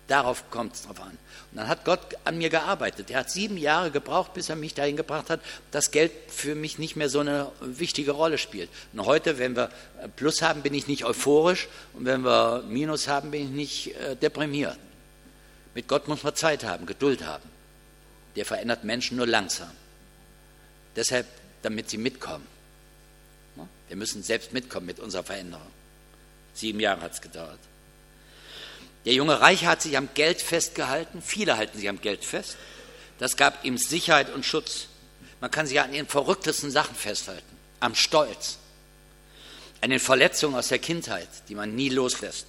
darauf 0.09 0.51
kommt 0.51 0.75
es 0.75 0.83
drauf 0.83 1.01
an. 1.01 1.11
Und 1.11 1.57
dann 1.57 1.69
hat 1.69 1.85
Gott 1.85 2.01
an 2.25 2.39
mir 2.39 2.51
gearbeitet. 2.51 3.11
Er 3.11 3.21
hat 3.21 3.31
sieben 3.31 3.57
Jahre 3.57 3.91
gebraucht, 3.91 4.35
bis 4.35 4.49
er 4.49 4.57
mich 4.57 4.75
dahin 4.75 4.97
gebracht 4.97 5.31
hat, 5.31 5.41
dass 5.71 5.91
Geld 5.91 6.13
für 6.29 6.55
mich 6.55 6.79
nicht 6.79 6.97
mehr 6.97 7.09
so 7.09 7.21
eine 7.21 7.51
wichtige 7.61 8.13
Rolle 8.13 8.39
spielt. 8.39 8.69
Und 8.93 9.07
heute, 9.07 9.39
wenn 9.39 9.57
wir 9.57 9.71
Plus 10.17 10.43
haben, 10.43 10.63
bin 10.63 10.75
ich 10.75 10.87
nicht 10.87 11.05
euphorisch 11.05 11.69
und 11.95 12.05
wenn 12.05 12.23
wir 12.23 12.63
Minus 12.69 13.09
haben, 13.09 13.31
bin 13.31 13.43
ich 13.43 13.51
nicht 13.51 13.97
äh, 13.97 14.17
deprimiert. 14.17 14.79
Mit 15.75 15.89
Gott 15.89 16.09
muss 16.09 16.23
man 16.23 16.35
Zeit 16.35 16.65
haben, 16.65 16.87
Geduld 16.87 17.25
haben. 17.25 17.49
Der 18.35 18.45
verändert 18.45 18.85
Menschen 18.85 19.17
nur 19.17 19.27
langsam. 19.27 19.71
Deshalb, 20.95 21.27
damit 21.63 21.91
sie 21.91 21.99
mitkommen. 21.99 22.47
Wir 23.89 23.97
müssen 23.97 24.23
selbst 24.23 24.53
mitkommen 24.53 24.87
mit 24.87 25.01
unserer 25.01 25.23
Veränderung. 25.23 25.67
Sieben 26.55 26.81
Jahre 26.81 27.03
hat 27.03 27.13
es 27.13 27.21
gedauert. 27.21 27.59
Der 29.07 29.15
junge 29.15 29.41
Reiche 29.41 29.67
hat 29.67 29.81
sich 29.81 29.97
am 29.97 30.09
Geld 30.15 30.43
festgehalten. 30.43 31.23
Viele 31.23 31.57
halten 31.57 31.79
sich 31.79 31.89
am 31.89 32.01
Geld 32.01 32.25
fest. 32.25 32.57
Das 33.19 33.37
gab 33.37 33.65
ihm 33.65 33.79
Sicherheit 33.79 34.35
und 34.35 34.45
Schutz. 34.45 34.89
Man 35.41 35.51
kann 35.51 35.67
sich 35.67 35.81
an 35.81 35.93
den 35.93 36.09
verrücktesten 36.09 36.73
Sachen 36.73 36.97
festhalten. 36.97 37.57
Am 37.79 37.95
Stolz. 37.95 38.59
An 39.81 39.91
den 39.91 40.01
Verletzungen 40.01 40.57
aus 40.57 40.69
der 40.69 40.81
Kindheit, 40.81 41.29
die 41.49 41.55
man 41.55 41.77
nie 41.77 41.89
loslässt. 41.89 42.47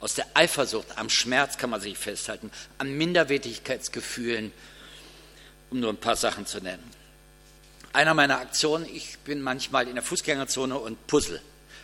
Aus 0.00 0.14
der 0.14 0.26
Eifersucht, 0.34 0.86
am 0.96 1.10
Schmerz 1.10 1.58
kann 1.58 1.68
man 1.68 1.80
sich 1.80 1.98
festhalten. 1.98 2.50
An 2.78 2.96
Minderwertigkeitsgefühlen, 2.96 4.50
um 5.70 5.80
nur 5.80 5.90
ein 5.90 5.98
paar 5.98 6.16
Sachen 6.16 6.46
zu 6.46 6.60
nennen. 6.60 6.90
Einer 7.92 8.14
meiner 8.14 8.40
Aktionen, 8.40 8.86
ich 8.86 9.18
bin 9.18 9.42
manchmal 9.42 9.86
in 9.88 9.94
der 9.94 10.02
Fußgängerzone 10.02 10.78
und 10.78 11.06
puzzle. 11.06 11.42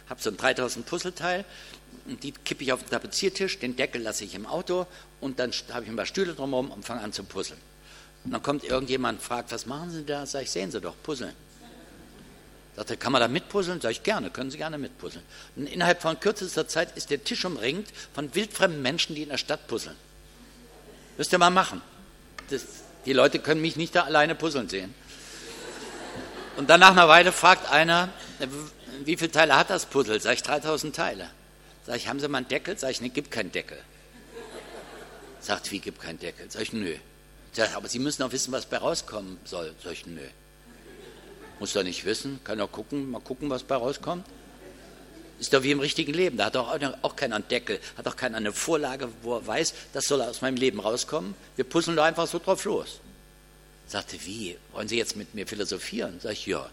Habe 0.08 0.22
so 0.22 0.30
ein 0.30 0.38
3000 0.38 0.86
Puzzleteil 0.86 1.44
und 2.06 2.22
die 2.22 2.32
kippe 2.32 2.64
ich 2.64 2.72
auf 2.72 2.82
den 2.82 2.90
Tapeziertisch, 2.90 3.58
den 3.58 3.76
Deckel 3.76 4.02
lasse 4.02 4.24
ich 4.24 4.34
im 4.34 4.46
Auto 4.46 4.86
und 5.20 5.38
dann 5.38 5.52
habe 5.72 5.84
ich 5.84 5.90
ein 5.90 5.96
paar 5.96 6.06
Stühle 6.06 6.34
drumherum 6.34 6.70
und 6.70 6.84
fange 6.84 7.02
an 7.02 7.12
zu 7.12 7.24
puzzeln. 7.24 7.60
Und 8.24 8.32
dann 8.32 8.42
kommt 8.42 8.64
irgendjemand 8.64 9.18
und 9.18 9.24
fragt, 9.24 9.52
was 9.52 9.66
machen 9.66 9.90
Sie 9.90 10.04
da? 10.04 10.26
Sag 10.26 10.42
ich, 10.42 10.50
sehen 10.50 10.70
Sie 10.70 10.80
doch, 10.80 10.94
puzzeln. 11.02 11.34
Sagt 12.76 12.90
er, 12.90 12.96
kann 12.96 13.12
man 13.12 13.20
da 13.20 13.28
mitpuzzeln? 13.28 13.80
Sag 13.80 13.90
ich, 13.90 14.02
gerne, 14.02 14.30
können 14.30 14.50
Sie 14.50 14.58
gerne 14.58 14.78
mitpuzzeln. 14.78 15.24
Und 15.56 15.66
innerhalb 15.66 16.00
von 16.00 16.18
kürzester 16.18 16.66
Zeit 16.68 16.96
ist 16.96 17.10
der 17.10 17.22
Tisch 17.22 17.44
umringt 17.44 17.88
von 18.14 18.34
wildfremden 18.34 18.82
Menschen, 18.82 19.14
die 19.14 19.22
in 19.22 19.28
der 19.28 19.38
Stadt 19.38 19.66
puzzeln. 19.66 19.96
Müsst 21.16 21.32
ihr 21.32 21.38
mal 21.38 21.50
machen. 21.50 21.82
Das, 22.50 22.62
die 23.04 23.12
Leute 23.12 23.38
können 23.38 23.60
mich 23.60 23.76
nicht 23.76 23.94
da 23.94 24.02
alleine 24.02 24.34
puzzeln 24.34 24.68
sehen. 24.68 24.94
Und 26.56 26.70
dann 26.70 26.80
nach 26.80 26.90
einer 26.90 27.08
Weile 27.08 27.32
fragt 27.32 27.70
einer, 27.70 28.08
wie 29.04 29.16
viele 29.16 29.30
Teile 29.30 29.56
hat 29.56 29.70
das 29.70 29.86
Puzzle? 29.86 30.20
Sag 30.20 30.34
ich, 30.34 30.42
3000 30.42 30.94
Teile. 30.94 31.30
Sag 31.88 31.96
ich, 31.96 32.06
haben 32.06 32.20
Sie 32.20 32.28
mal 32.28 32.38
einen 32.38 32.48
Deckel? 32.48 32.76
Sag 32.76 32.90
ich, 32.90 33.00
ne, 33.00 33.08
gibt 33.08 33.30
keinen 33.30 33.50
Deckel. 33.50 33.78
Sagt, 35.40 35.72
wie 35.72 35.78
gibt 35.78 36.02
keinen 36.02 36.18
Deckel? 36.18 36.44
Sag 36.50 36.60
ich, 36.60 36.74
nö. 36.74 36.94
Sag, 37.52 37.74
aber 37.74 37.88
Sie 37.88 37.98
müssen 37.98 38.22
auch 38.24 38.30
wissen, 38.30 38.52
was 38.52 38.66
bei 38.66 38.76
rauskommen 38.76 39.38
soll. 39.46 39.74
Sag 39.82 39.92
ich, 39.94 40.04
nö. 40.04 40.20
Muss 41.58 41.72
doch 41.72 41.82
nicht 41.82 42.04
wissen, 42.04 42.40
kann 42.44 42.58
doch 42.58 42.70
gucken, 42.70 43.10
mal 43.10 43.22
gucken, 43.22 43.48
was 43.48 43.62
bei 43.62 43.74
rauskommt. 43.74 44.26
Ist 45.40 45.54
doch 45.54 45.62
wie 45.62 45.70
im 45.70 45.80
richtigen 45.80 46.12
Leben. 46.12 46.36
Da 46.36 46.46
hat 46.46 46.56
doch 46.56 46.68
auch 47.00 47.16
keiner 47.16 47.36
einen 47.36 47.48
Deckel, 47.48 47.80
hat 47.96 48.04
doch 48.04 48.16
keiner 48.16 48.36
eine 48.36 48.52
Vorlage, 48.52 49.08
wo 49.22 49.36
er 49.36 49.46
weiß, 49.46 49.72
das 49.94 50.04
soll 50.04 50.20
aus 50.20 50.42
meinem 50.42 50.58
Leben 50.58 50.80
rauskommen. 50.80 51.34
Wir 51.56 51.64
puzzeln 51.64 51.96
doch 51.96 52.04
einfach 52.04 52.26
so 52.26 52.38
drauf 52.38 52.66
los. 52.66 53.00
Sagte, 53.86 54.18
wie? 54.26 54.58
Wollen 54.72 54.88
Sie 54.88 54.98
jetzt 54.98 55.16
mit 55.16 55.34
mir 55.34 55.46
philosophieren? 55.46 56.20
Sag 56.22 56.32
ich, 56.32 56.44
ja. 56.44 56.68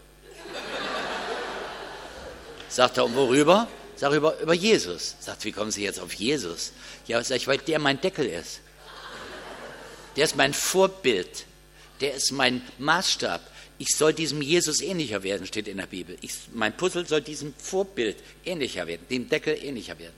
Sagt 2.68 2.98
er, 2.98 3.06
und 3.06 3.16
worüber? 3.16 3.66
Sag 3.96 4.12
über, 4.12 4.38
über 4.40 4.54
Jesus. 4.54 5.16
Sagt, 5.20 5.44
wie 5.44 5.52
kommen 5.52 5.70
Sie 5.70 5.82
jetzt 5.82 6.00
auf 6.00 6.12
Jesus? 6.12 6.72
Ja, 7.06 7.22
sag 7.24 7.36
ich, 7.36 7.46
weil 7.46 7.58
der 7.58 7.78
mein 7.78 8.00
Deckel 8.00 8.26
ist. 8.26 8.60
Der 10.16 10.24
ist 10.24 10.36
mein 10.36 10.54
Vorbild. 10.54 11.46
Der 12.00 12.14
ist 12.14 12.30
mein 12.32 12.62
Maßstab. 12.78 13.40
Ich 13.78 13.88
soll 13.96 14.14
diesem 14.14 14.40
Jesus 14.40 14.80
ähnlicher 14.80 15.22
werden, 15.22 15.46
steht 15.46 15.68
in 15.68 15.76
der 15.76 15.86
Bibel. 15.86 16.16
Ich, 16.22 16.32
mein 16.52 16.76
Puzzle 16.76 17.06
soll 17.06 17.20
diesem 17.20 17.54
Vorbild 17.54 18.16
ähnlicher 18.44 18.86
werden, 18.86 19.06
dem 19.10 19.28
Deckel 19.28 19.62
ähnlicher 19.62 19.98
werden. 19.98 20.14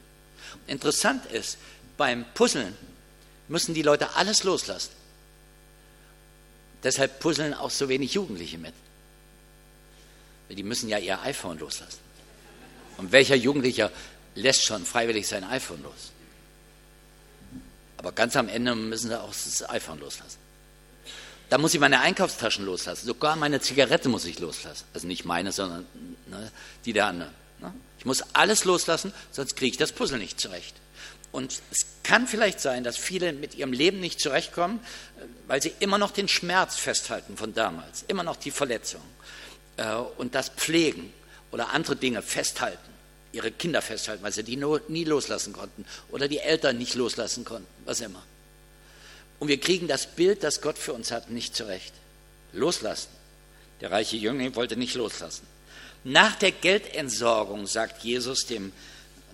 Interessant 0.66 1.26
ist, 1.26 1.58
beim 1.96 2.24
Puzzeln 2.34 2.76
müssen 3.48 3.74
die 3.74 3.82
Leute 3.82 4.14
alles 4.14 4.44
loslassen. 4.44 4.90
Deshalb 6.82 7.18
puzzeln 7.18 7.54
auch 7.54 7.70
so 7.70 7.88
wenig 7.88 8.14
Jugendliche 8.14 8.58
mit. 8.58 8.74
Die 10.50 10.62
müssen 10.62 10.88
ja 10.88 10.98
ihr 10.98 11.20
iPhone 11.22 11.58
loslassen. 11.58 12.07
Und 12.98 13.12
welcher 13.12 13.36
Jugendlicher 13.36 13.90
lässt 14.34 14.64
schon 14.64 14.84
freiwillig 14.84 15.26
sein 15.26 15.44
iPhone 15.44 15.82
los? 15.82 16.12
Aber 17.96 18.12
ganz 18.12 18.36
am 18.36 18.48
Ende 18.48 18.74
müssen 18.74 19.08
sie 19.08 19.20
auch 19.20 19.30
das 19.30 19.68
iPhone 19.70 20.00
loslassen. 20.00 20.38
Da 21.48 21.58
muss 21.58 21.72
ich 21.72 21.80
meine 21.80 22.00
Einkaufstaschen 22.00 22.66
loslassen. 22.66 23.06
Sogar 23.06 23.36
meine 23.36 23.60
Zigarette 23.60 24.08
muss 24.08 24.24
ich 24.26 24.38
loslassen. 24.38 24.84
Also 24.92 25.06
nicht 25.06 25.24
meine, 25.24 25.50
sondern 25.52 25.86
ne, 26.26 26.52
die 26.84 26.92
der 26.92 27.06
anderen. 27.06 27.32
Ne? 27.60 27.72
Ich 27.98 28.04
muss 28.04 28.22
alles 28.34 28.64
loslassen, 28.64 29.12
sonst 29.32 29.56
kriege 29.56 29.70
ich 29.70 29.78
das 29.78 29.92
Puzzle 29.92 30.18
nicht 30.18 30.38
zurecht. 30.38 30.76
Und 31.32 31.60
es 31.70 31.86
kann 32.02 32.26
vielleicht 32.26 32.60
sein, 32.60 32.84
dass 32.84 32.96
viele 32.96 33.32
mit 33.32 33.54
ihrem 33.54 33.72
Leben 33.72 34.00
nicht 34.00 34.20
zurechtkommen, 34.20 34.80
weil 35.46 35.62
sie 35.62 35.72
immer 35.80 35.98
noch 35.98 36.10
den 36.10 36.28
Schmerz 36.28 36.76
festhalten 36.76 37.36
von 37.36 37.54
damals, 37.54 38.04
immer 38.08 38.22
noch 38.22 38.36
die 38.36 38.50
Verletzung 38.50 39.02
äh, 39.76 39.94
und 40.16 40.34
das 40.34 40.50
pflegen 40.50 41.12
oder 41.50 41.70
andere 41.70 41.96
Dinge 41.96 42.22
festhalten, 42.22 42.92
ihre 43.32 43.50
Kinder 43.50 43.82
festhalten, 43.82 44.22
weil 44.22 44.32
sie 44.32 44.42
die 44.42 44.56
nie 44.88 45.04
loslassen 45.04 45.52
konnten 45.52 45.84
oder 46.10 46.28
die 46.28 46.38
Eltern 46.38 46.78
nicht 46.78 46.94
loslassen 46.94 47.44
konnten, 47.44 47.68
was 47.84 48.00
immer. 48.00 48.22
Und 49.38 49.48
wir 49.48 49.60
kriegen 49.60 49.86
das 49.86 50.06
Bild, 50.06 50.42
das 50.42 50.60
Gott 50.60 50.78
für 50.78 50.92
uns 50.92 51.10
hat, 51.10 51.30
nicht 51.30 51.54
zurecht. 51.54 51.92
Loslassen. 52.52 53.10
Der 53.80 53.90
reiche 53.90 54.16
Jüngling 54.16 54.56
wollte 54.56 54.76
nicht 54.76 54.94
loslassen. 54.94 55.46
Nach 56.04 56.34
der 56.36 56.52
Geldentsorgung 56.52 57.66
sagt 57.66 58.02
Jesus 58.02 58.46
dem, 58.46 58.72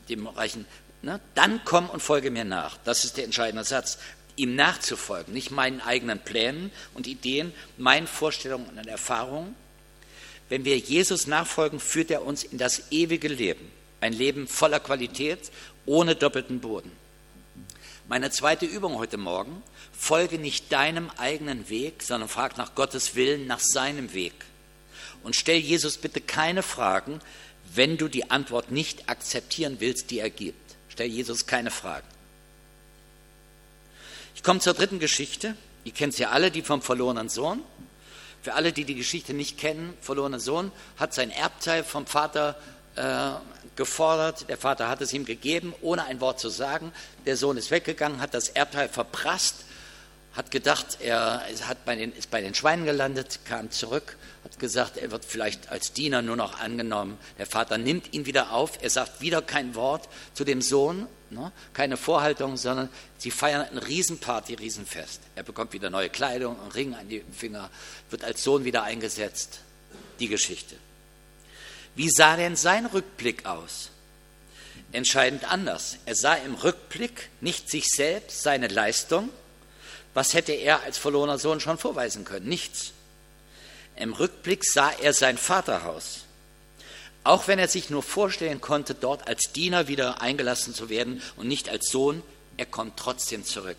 dem 0.09 0.27
Reichen, 0.27 0.67
ne, 1.03 1.21
dann 1.35 1.61
komm 1.65 1.89
und 1.89 2.01
folge 2.01 2.31
mir 2.31 2.45
nach. 2.45 2.79
Das 2.85 3.05
ist 3.05 3.17
der 3.17 3.25
entscheidende 3.25 3.65
Satz. 3.65 3.99
Ihm 4.37 4.57
nachzufolgen, 4.57 5.33
nicht 5.33 5.53
meinen 5.53 5.81
eigenen 5.81 6.19
Plänen 6.19 6.73
und 6.95 7.07
Ideen, 7.07 7.53
meinen 7.77 8.07
Vorstellungen 8.07 8.67
und 8.67 8.87
Erfahrungen. 8.87 9.55
Wenn 10.49 10.65
wir 10.65 10.77
Jesus 10.79 11.27
nachfolgen, 11.27 11.81
führt 11.81 12.11
er 12.11 12.25
uns 12.25 12.45
in 12.45 12.59
das 12.59 12.91
ewige 12.93 13.29
Leben. 13.29 13.71
Ein 14.01 14.13
Leben 14.13 14.47
voller 14.47 14.81
Qualität, 14.81 15.51
ohne 15.87 16.15
doppelten 16.15 16.61
Boden. 16.61 16.93
Meine 18.09 18.31
zweite 18.31 18.67
Übung 18.67 18.99
heute 18.99 19.17
Morgen, 19.17 19.63
folge 19.93 20.39
nicht 20.39 20.71
deinem 20.71 21.11
eigenen 21.17 21.71
Weg, 21.71 22.03
sondern 22.03 22.29
frag 22.29 22.59
nach 22.59 22.75
Gottes 22.75 23.15
Willen, 23.15 23.47
nach 23.47 23.61
seinem 23.61 24.13
Weg. 24.13 24.35
Und 25.23 25.37
stell 25.37 25.57
Jesus 25.57 25.97
bitte 25.97 26.21
keine 26.21 26.63
Fragen, 26.63 27.21
wenn 27.75 27.97
du 27.97 28.09
die 28.09 28.31
Antwort 28.31 28.71
nicht 28.71 29.09
akzeptieren 29.09 29.77
willst, 29.81 30.11
die 30.11 30.19
er 30.19 30.29
gibt. 30.29 30.77
Stell 30.91 31.09
Jesus 31.09 31.47
keine 31.47 31.71
Fragen. 31.71 32.07
Ich 34.37 34.43
komme 34.43 34.61
zur 34.61 34.75
dritten 34.75 34.99
Geschichte. 34.99 35.57
Ihr 35.85 35.93
kennt 35.93 36.15
sie 36.15 36.27
alle, 36.27 36.51
die 36.51 36.63
vom 36.63 36.83
verlorenen 36.83 37.31
Sohn. 37.31 37.63
Für 38.45 38.53
alle, 38.53 38.73
die 38.73 38.85
die 38.85 38.95
Geschichte 38.95 39.33
nicht 39.33 39.57
kennen, 39.57 39.95
verlorener 40.03 40.39
Sohn 40.39 40.71
hat 40.99 41.15
sein 41.15 41.31
Erbteil 41.31 41.83
vom 41.83 42.05
Vater 42.05 42.57
äh, 42.95 43.31
gefordert. 43.75 44.51
Der 44.51 44.59
Vater 44.59 44.91
hat 44.91 45.01
es 45.01 45.15
ihm 45.15 45.25
gegeben, 45.25 45.73
ohne 45.81 46.05
ein 46.05 46.21
Wort 46.21 46.41
zu 46.41 46.51
sagen. 46.51 46.93
Der 47.25 47.39
Sohn 47.39 47.57
ist 47.57 47.71
weggegangen, 47.71 48.21
hat 48.21 48.35
das 48.35 48.51
Erbteil 48.51 48.91
verprasst, 48.91 49.65
hat 50.35 50.51
gedacht, 50.51 50.99
er 51.01 51.43
hat 51.63 51.85
bei 51.85 51.95
den, 51.95 52.13
ist 52.13 52.31
bei 52.31 52.41
den 52.41 52.55
Schweinen 52.55 52.85
gelandet, 52.85 53.41
kam 53.45 53.71
zurück, 53.71 54.17
hat 54.43 54.59
gesagt, 54.59 54.97
er 54.97 55.11
wird 55.13 55.25
vielleicht 55.25 55.71
als 55.71 55.93
Diener 55.93 56.23
nur 56.23 56.35
noch 56.35 56.59
angenommen. 56.59 57.19
Der 57.39 57.47
Vater 57.47 57.79
nimmt 57.79 58.13
ihn 58.13 58.27
wieder 58.27 58.53
auf, 58.53 58.83
er 58.83 58.91
sagt 58.91 59.21
wieder 59.21 59.43
kein 59.43 59.77
Wort 59.77 60.09
zu 60.35 60.45
dem 60.45 60.61
Sohn, 60.61 61.07
ne? 61.31 61.53
keine 61.73 61.97
Vorhaltung, 61.97 62.57
sondern 62.57 62.89
sie 63.17 63.31
feiern 63.31 63.67
ein 63.71 63.79
Riesenparty, 63.79 64.55
Riesenfest. 64.55 65.21
Er 65.37 65.45
bekommt 65.45 65.73
wieder 65.73 65.89
neue 65.89 66.11
Kleidung, 66.11 66.61
einen 66.61 66.73
Ring 66.73 66.95
an 66.95 67.09
die 67.09 67.23
Finger, 67.33 67.71
wird 68.11 68.25
als 68.25 68.43
Sohn 68.43 68.65
wieder 68.65 68.83
eingesetzt. 68.83 69.61
Die 70.21 70.29
Geschichte. 70.29 70.77
Wie 71.95 72.11
sah 72.11 72.37
denn 72.37 72.57
sein 72.57 72.87
Rückblick 72.87 73.47
aus? 73.47 73.91
Entscheidend 74.91 75.51
anders. 75.51 75.99
Er 76.07 76.15
sah 76.15 76.35
im 76.35 76.55
Rückblick 76.55 77.31
nicht 77.41 77.71
sich 77.71 77.87
selbst, 77.89 78.43
seine 78.43 78.69
Leistung. 78.69 79.29
Was 80.15 80.33
hätte 80.33 80.53
er 80.53 80.83
als 80.83 80.97
verlorener 80.97 81.39
Sohn 81.39 81.61
schon 81.61 81.77
vorweisen 81.77 82.25
können? 82.25 82.49
Nichts. 82.49 82.93
Im 83.97 84.13
Rückblick 84.13 84.65
sah 84.65 84.91
er 84.91 85.13
sein 85.13 85.37
Vaterhaus. 85.39 86.25
Auch 87.25 87.49
wenn 87.49 87.59
er 87.59 87.69
sich 87.69 87.91
nur 87.91 88.03
vorstellen 88.03 88.61
konnte, 88.61 88.95
dort 88.95 89.27
als 89.29 89.53
Diener 89.53 89.89
wieder 89.89 90.21
eingelassen 90.21 90.75
zu 90.75 90.89
werden 90.89 91.23
und 91.37 91.49
nicht 91.49 91.69
als 91.69 91.89
Sohn, 91.91 92.23
er 92.57 92.67
kommt 92.67 92.97
trotzdem 92.97 93.45
zurück. 93.45 93.77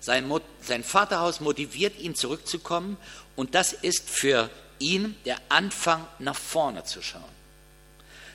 Sein, 0.00 0.30
sein 0.62 0.82
Vaterhaus 0.82 1.40
motiviert 1.40 1.98
ihn 1.98 2.14
zurückzukommen 2.14 2.96
und 3.36 3.54
das 3.54 3.72
ist 3.72 4.08
für 4.08 4.50
ihn 4.78 5.14
der 5.26 5.38
Anfang 5.48 6.06
nach 6.18 6.36
vorne 6.36 6.84
zu 6.84 7.02
schauen. 7.02 7.22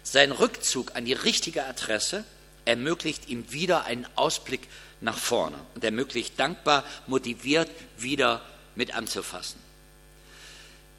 Sein 0.04 0.32
Rückzug 0.32 0.96
an 0.96 1.06
die 1.06 1.14
richtige 1.14 1.66
Adresse 1.66 2.24
ermöglicht 2.64 3.28
ihm 3.28 3.52
wieder 3.52 3.86
einen 3.86 4.08
Ausblick 4.16 4.68
nach 5.02 5.18
vorne 5.18 5.58
und 5.76 5.84
ermöglicht 5.84 6.40
dankbar, 6.40 6.84
motiviert 7.08 7.70
wieder 7.98 8.42
mit 8.76 8.96
anzufassen. 8.96 9.60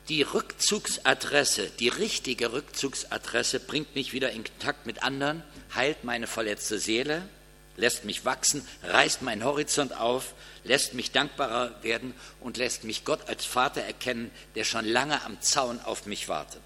Die 0.09 0.23
Rückzugsadresse, 0.23 1.71
die 1.81 1.89
richtige 1.89 2.53
Rückzugsadresse 2.53 3.59
bringt 3.59 3.95
mich 3.97 4.13
wieder 4.13 4.31
in 4.31 4.45
Kontakt 4.45 4.87
mit 4.87 5.03
anderen, 5.03 5.43
heilt 5.75 6.05
meine 6.05 6.29
verletzte 6.29 6.79
Seele, 6.79 7.29
lässt 7.77 8.05
mich 8.05 8.25
wachsen, 8.25 8.67
reißt 8.85 9.23
meinen 9.23 9.45
Horizont 9.45 9.93
auf, 9.97 10.35
lässt 10.63 10.95
mich 10.95 11.11
dankbarer 11.11 11.83
werden 11.83 12.15
und 12.41 12.57
lässt 12.57 12.85
mich 12.85 13.05
Gott 13.05 13.29
als 13.29 13.45
Vater 13.45 13.83
erkennen, 13.83 14.31
der 14.55 14.65
schon 14.65 14.85
lange 14.85 15.23
am 15.25 15.41
Zaun 15.43 15.81
auf 15.81 16.07
mich 16.07 16.29
wartet. 16.29 16.63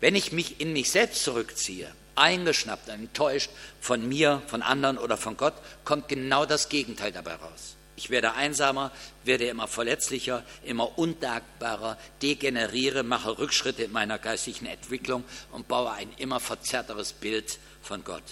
Wenn 0.00 0.14
ich 0.14 0.32
mich 0.32 0.60
in 0.60 0.72
mich 0.72 0.90
selbst 0.90 1.22
zurückziehe, 1.22 1.92
eingeschnappt, 2.18 2.88
enttäuscht 2.88 3.50
von 3.80 4.06
mir, 4.08 4.42
von 4.46 4.62
anderen 4.62 4.98
oder 4.98 5.16
von 5.16 5.36
Gott, 5.36 5.54
kommt 5.84 6.08
genau 6.08 6.44
das 6.44 6.68
Gegenteil 6.68 7.12
dabei 7.12 7.34
raus. 7.34 7.76
Ich 7.96 8.10
werde 8.10 8.34
einsamer, 8.34 8.92
werde 9.24 9.48
immer 9.48 9.66
verletzlicher, 9.66 10.44
immer 10.62 10.98
undankbarer, 10.98 11.98
degeneriere, 12.22 13.02
mache 13.02 13.38
Rückschritte 13.38 13.82
in 13.82 13.92
meiner 13.92 14.20
geistigen 14.20 14.66
Entwicklung 14.66 15.24
und 15.50 15.66
baue 15.66 15.90
ein 15.90 16.08
immer 16.16 16.38
verzerrteres 16.38 17.12
Bild 17.12 17.58
von 17.82 18.04
Gott. 18.04 18.22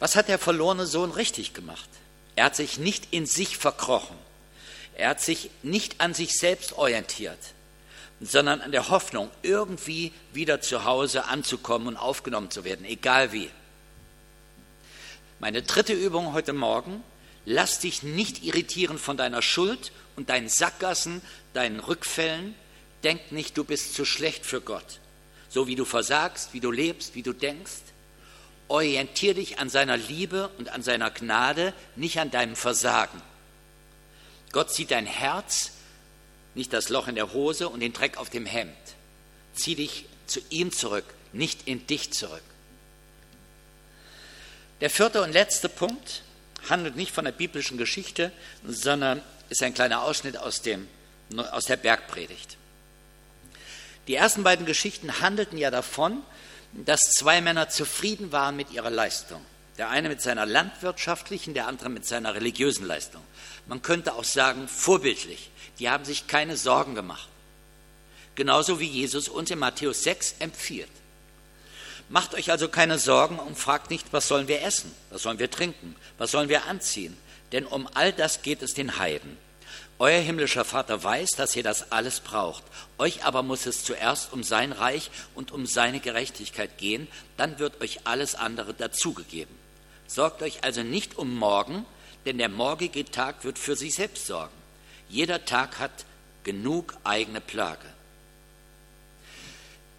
Was 0.00 0.16
hat 0.16 0.28
der 0.28 0.38
verlorene 0.38 0.84
Sohn 0.84 1.12
richtig 1.12 1.54
gemacht? 1.54 1.88
Er 2.36 2.44
hat 2.46 2.56
sich 2.56 2.78
nicht 2.78 3.08
in 3.10 3.24
sich 3.24 3.56
verkrochen. 3.56 4.16
Er 4.94 5.10
hat 5.10 5.20
sich 5.20 5.48
nicht 5.62 6.00
an 6.00 6.12
sich 6.12 6.36
selbst 6.36 6.74
orientiert, 6.74 7.38
sondern 8.22 8.60
an 8.60 8.72
der 8.72 8.88
Hoffnung, 8.88 9.30
irgendwie 9.42 10.12
wieder 10.32 10.60
zu 10.60 10.84
Hause 10.84 11.24
anzukommen 11.24 11.88
und 11.88 11.96
aufgenommen 11.96 12.50
zu 12.50 12.64
werden, 12.64 12.84
egal 12.84 13.32
wie. 13.32 13.50
Meine 15.40 15.62
dritte 15.62 15.92
Übung 15.92 16.32
heute 16.32 16.52
Morgen, 16.52 17.02
lass 17.44 17.80
dich 17.80 18.02
nicht 18.02 18.44
irritieren 18.44 18.98
von 18.98 19.16
deiner 19.16 19.42
Schuld 19.42 19.92
und 20.16 20.30
deinen 20.30 20.48
Sackgassen, 20.48 21.20
deinen 21.52 21.80
Rückfällen. 21.80 22.54
Denk 23.02 23.32
nicht, 23.32 23.58
du 23.58 23.64
bist 23.64 23.94
zu 23.94 24.04
schlecht 24.04 24.46
für 24.46 24.60
Gott. 24.60 25.00
So 25.48 25.66
wie 25.66 25.74
du 25.74 25.84
versagst, 25.84 26.54
wie 26.54 26.60
du 26.60 26.70
lebst, 26.70 27.14
wie 27.14 27.22
du 27.22 27.32
denkst 27.32 27.82
orientier 28.72 29.34
dich 29.34 29.58
an 29.58 29.68
seiner 29.68 29.98
Liebe 29.98 30.48
und 30.56 30.70
an 30.70 30.82
seiner 30.82 31.10
Gnade, 31.10 31.74
nicht 31.94 32.18
an 32.18 32.30
deinem 32.30 32.56
Versagen. 32.56 33.20
Gott 34.50 34.72
sieht 34.72 34.90
dein 34.90 35.04
Herz, 35.04 35.72
nicht 36.54 36.72
das 36.72 36.88
Loch 36.88 37.08
in 37.08 37.14
der 37.14 37.32
Hose 37.32 37.68
und 37.68 37.80
den 37.80 37.92
Dreck 37.92 38.16
auf 38.18 38.30
dem 38.30 38.46
Hemd. 38.46 38.76
Zieh 39.54 39.74
dich 39.74 40.06
zu 40.26 40.40
ihm 40.50 40.72
zurück, 40.72 41.04
nicht 41.32 41.66
in 41.66 41.86
dich 41.86 42.12
zurück. 42.12 42.42
Der 44.80 44.90
vierte 44.90 45.22
und 45.22 45.32
letzte 45.32 45.68
Punkt 45.68 46.22
handelt 46.68 46.96
nicht 46.96 47.12
von 47.12 47.24
der 47.24 47.32
biblischen 47.32 47.78
Geschichte, 47.78 48.32
sondern 48.66 49.22
ist 49.48 49.62
ein 49.62 49.74
kleiner 49.74 50.02
Ausschnitt 50.02 50.36
aus, 50.36 50.62
dem, 50.62 50.88
aus 51.36 51.66
der 51.66 51.76
Bergpredigt. 51.76 52.56
Die 54.08 54.14
ersten 54.14 54.42
beiden 54.42 54.66
Geschichten 54.66 55.20
handelten 55.20 55.58
ja 55.58 55.70
davon, 55.70 56.22
dass 56.72 57.12
zwei 57.12 57.40
Männer 57.40 57.68
zufrieden 57.68 58.32
waren 58.32 58.56
mit 58.56 58.72
ihrer 58.72 58.90
Leistung. 58.90 59.44
Der 59.78 59.88
eine 59.88 60.08
mit 60.08 60.20
seiner 60.20 60.46
landwirtschaftlichen, 60.46 61.54
der 61.54 61.66
andere 61.66 61.88
mit 61.88 62.06
seiner 62.06 62.34
religiösen 62.34 62.86
Leistung. 62.86 63.22
Man 63.66 63.82
könnte 63.82 64.14
auch 64.14 64.24
sagen, 64.24 64.68
vorbildlich. 64.68 65.50
Die 65.78 65.88
haben 65.88 66.04
sich 66.04 66.26
keine 66.26 66.56
Sorgen 66.56 66.94
gemacht. 66.94 67.28
Genauso 68.34 68.80
wie 68.80 68.86
Jesus 68.86 69.28
uns 69.28 69.50
in 69.50 69.58
Matthäus 69.58 70.02
6 70.04 70.36
empfiehlt. 70.38 70.90
Macht 72.08 72.34
euch 72.34 72.50
also 72.50 72.68
keine 72.68 72.98
Sorgen 72.98 73.38
und 73.38 73.58
fragt 73.58 73.90
nicht, 73.90 74.12
was 74.12 74.28
sollen 74.28 74.48
wir 74.48 74.62
essen, 74.62 74.94
was 75.10 75.22
sollen 75.22 75.38
wir 75.38 75.50
trinken, 75.50 75.96
was 76.18 76.30
sollen 76.30 76.48
wir 76.48 76.66
anziehen. 76.66 77.16
Denn 77.52 77.66
um 77.66 77.88
all 77.94 78.12
das 78.12 78.42
geht 78.42 78.62
es 78.62 78.74
den 78.74 78.98
Heiden. 78.98 79.38
Euer 79.98 80.20
himmlischer 80.20 80.64
Vater 80.64 81.02
weiß, 81.02 81.30
dass 81.36 81.54
ihr 81.54 81.62
das 81.62 81.92
alles 81.92 82.20
braucht. 82.20 82.64
Euch 82.98 83.24
aber 83.24 83.42
muss 83.42 83.66
es 83.66 83.84
zuerst 83.84 84.32
um 84.32 84.42
sein 84.42 84.72
Reich 84.72 85.10
und 85.34 85.52
um 85.52 85.64
seine 85.64 86.00
Gerechtigkeit 86.00 86.76
gehen, 86.76 87.06
dann 87.36 87.58
wird 87.58 87.80
euch 87.80 88.00
alles 88.04 88.34
andere 88.34 88.74
dazugegeben. 88.74 89.61
Sorgt 90.12 90.42
euch 90.42 90.62
also 90.62 90.82
nicht 90.82 91.16
um 91.16 91.34
morgen, 91.34 91.86
denn 92.26 92.36
der 92.36 92.50
morgige 92.50 93.02
Tag 93.06 93.44
wird 93.44 93.58
für 93.58 93.76
sich 93.76 93.94
selbst 93.94 94.26
sorgen. 94.26 94.52
Jeder 95.08 95.46
Tag 95.46 95.78
hat 95.78 96.04
genug 96.44 96.94
eigene 97.02 97.40
Plage. 97.40 97.86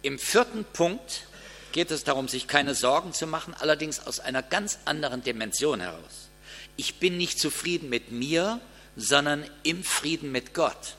Im 0.02 0.20
vierten 0.20 0.64
Punkt 0.72 1.26
geht 1.72 1.90
es 1.90 2.04
darum, 2.04 2.28
sich 2.28 2.46
keine 2.46 2.76
Sorgen 2.76 3.12
zu 3.12 3.26
machen, 3.26 3.54
allerdings 3.58 4.06
aus 4.06 4.20
einer 4.20 4.42
ganz 4.42 4.78
anderen 4.84 5.24
Dimension 5.24 5.80
heraus. 5.80 6.28
Ich 6.76 7.00
bin 7.00 7.16
nicht 7.16 7.40
zufrieden 7.40 7.88
mit 7.88 8.12
mir, 8.12 8.60
sondern 8.96 9.44
im 9.64 9.82
Frieden 9.82 10.30
mit 10.30 10.54
Gott. 10.54 10.94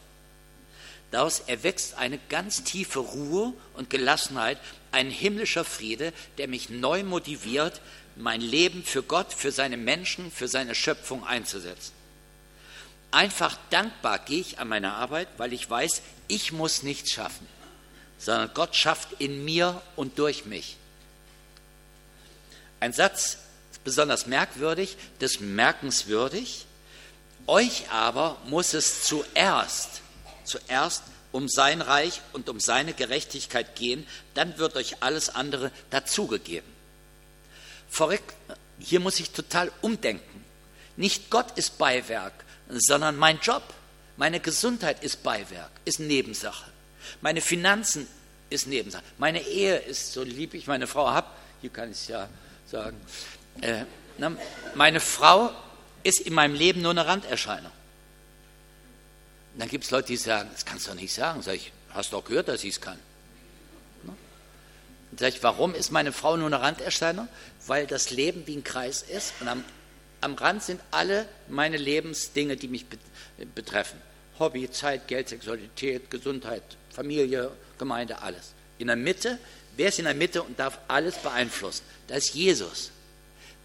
Daraus 1.12 1.40
erwächst 1.40 1.94
eine 1.98 2.20
ganz 2.28 2.66
tiefe 2.66 3.00
Ruhe 3.00 3.54
und 3.76 3.90
Gelassenheit, 3.90 4.58
ein 4.92 5.10
himmlischer 5.10 5.64
Friede, 5.64 6.12
der 6.38 6.50
mich 6.50 6.70
neu 6.70 7.04
motiviert, 7.04 7.80
mein 8.16 8.42
Leben 8.42 8.84
für 8.84 9.04
Gott, 9.04 9.34
für 9.34 9.52
seine 9.52 9.78
Menschen, 9.78 10.32
für 10.32 10.48
seine 10.48 10.76
Schöpfung 10.76 11.26
einzusetzen. 11.26 11.94
Einfach 13.12 13.58
dankbar 13.70 14.20
gehe 14.20 14.42
ich 14.42 14.60
an 14.60 14.68
meine 14.68 14.94
Arbeit, 14.94 15.28
weil 15.38 15.54
ich 15.54 15.70
weiß, 15.70 16.02
ich 16.28 16.52
muss 16.52 16.84
nichts 16.84 17.12
schaffen, 17.12 17.48
sondern 18.18 18.52
Gott 18.54 18.76
schafft 18.76 19.20
in 19.20 19.46
mir 19.46 19.82
und 19.96 20.20
durch 20.20 20.46
mich. 20.46 20.78
Ein 22.80 22.94
Satz 22.94 23.38
besonders 23.84 24.26
merkwürdig, 24.26 24.98
des 25.22 25.40
Merkenswürdig, 25.40 26.66
euch 27.48 27.90
aber 27.92 28.38
muss 28.48 28.74
es 28.74 29.04
zuerst, 29.04 30.02
zuerst 30.44 31.04
um 31.32 31.48
sein 31.48 31.82
Reich 31.82 32.22
und 32.34 32.50
um 32.50 32.60
seine 32.60 32.94
Gerechtigkeit 32.94 33.76
gehen, 33.76 34.08
dann 34.34 34.58
wird 34.58 34.76
euch 34.76 35.04
alles 35.04 35.30
andere 35.30 35.72
dazugegeben. 35.90 36.75
Verrückt, 37.96 38.36
hier 38.78 39.00
muss 39.00 39.22
ich 39.22 39.32
total 39.32 39.72
umdenken. 39.80 40.44
Nicht 40.98 41.30
Gott 41.30 41.58
ist 41.58 41.78
Beiwerk, 41.78 42.34
sondern 42.68 43.16
mein 43.16 43.40
Job, 43.40 43.64
meine 44.18 44.42
Gesundheit 44.42 45.02
ist 45.02 45.24
Beiwerk, 45.24 45.72
ist 45.86 46.02
Nebensache. 46.02 46.70
Meine 47.22 47.40
Finanzen 47.40 48.06
ist 48.50 48.68
Nebensache. 48.68 49.02
Meine 49.18 49.42
Ehe 49.42 49.78
ist, 49.78 50.12
so 50.12 50.24
lieb 50.24 50.56
ich 50.56 50.68
meine 50.68 50.88
Frau 50.88 51.10
habe, 51.10 51.28
hier 51.62 51.70
kann 51.70 51.90
ich 51.90 52.00
es 52.00 52.08
ja 52.10 52.28
sagen, 52.70 53.00
äh, 53.62 53.86
meine 54.74 55.00
Frau 55.00 55.52
ist 56.04 56.20
in 56.20 56.34
meinem 56.34 56.56
Leben 56.56 56.82
nur 56.82 56.92
eine 56.92 57.06
Randerscheinung. 57.06 57.72
Und 59.54 59.60
dann 59.62 59.70
gibt 59.70 59.86
es 59.86 59.92
Leute, 59.92 60.08
die 60.08 60.18
sagen, 60.18 60.50
das 60.52 60.66
kannst 60.66 60.88
du 60.88 60.92
doch 60.92 61.00
nicht 61.00 61.14
sagen. 61.14 61.42
Sag 61.42 61.56
ich, 61.56 61.72
hast 61.92 62.12
doch 62.12 62.26
gehört, 62.26 62.50
dass 62.50 62.62
ich 62.66 62.72
es 62.72 62.82
kann. 62.82 63.00
Sage 65.18 65.36
ich, 65.36 65.44
warum 65.44 65.74
ist 65.74 65.92
meine 65.92 66.12
Frau 66.12 66.38
nur 66.38 66.48
eine 66.48 66.62
Randerscheinung? 66.62 67.28
Weil 67.68 67.88
das 67.88 68.12
Leben 68.12 68.46
wie 68.48 68.58
ein 68.58 68.64
Kreis 68.64 69.02
ist 69.02 69.34
und 69.40 69.48
am, 69.48 69.64
am 70.22 70.36
Rand 70.36 70.64
sind 70.64 70.82
alle 70.92 71.28
meine 71.48 71.78
Lebensdinge, 71.78 72.58
die 72.58 72.68
mich 72.68 72.86
betreffen. 73.54 74.00
Hobby, 74.40 74.70
Zeit, 74.70 75.08
Geld, 75.08 75.30
Sexualität, 75.30 76.12
Gesundheit, 76.12 76.64
Familie, 76.90 77.52
Gemeinde, 77.78 78.22
alles. 78.22 78.54
In 78.78 78.88
der 78.88 78.98
Mitte 78.98 79.40
Wer 79.78 79.90
ist 79.90 80.00
in 80.00 80.06
der 80.06 80.14
Mitte 80.14 80.42
und 80.42 80.58
darf 80.58 80.80
alles 80.88 81.16
beeinflussen? 81.18 81.84
Da 82.08 82.16
ist 82.16 82.34
Jesus. 82.34 82.92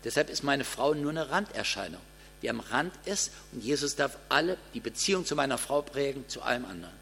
Deshalb 0.02 0.30
ist 0.30 0.42
meine 0.42 0.64
Frau 0.64 0.94
nur 0.94 1.10
eine 1.10 1.30
Randerscheinung, 1.30 2.00
die 2.42 2.50
am 2.50 2.60
Rand 2.60 2.92
ist 3.04 3.30
und 3.52 3.62
Jesus 3.62 3.96
darf 3.96 4.16
alle 4.28 4.56
die 4.74 4.80
Beziehung 4.80 5.24
zu 5.24 5.36
meiner 5.36 5.58
Frau 5.58 5.82
prägen, 5.82 6.28
zu 6.28 6.42
allem 6.42 6.64
anderen. 6.64 6.94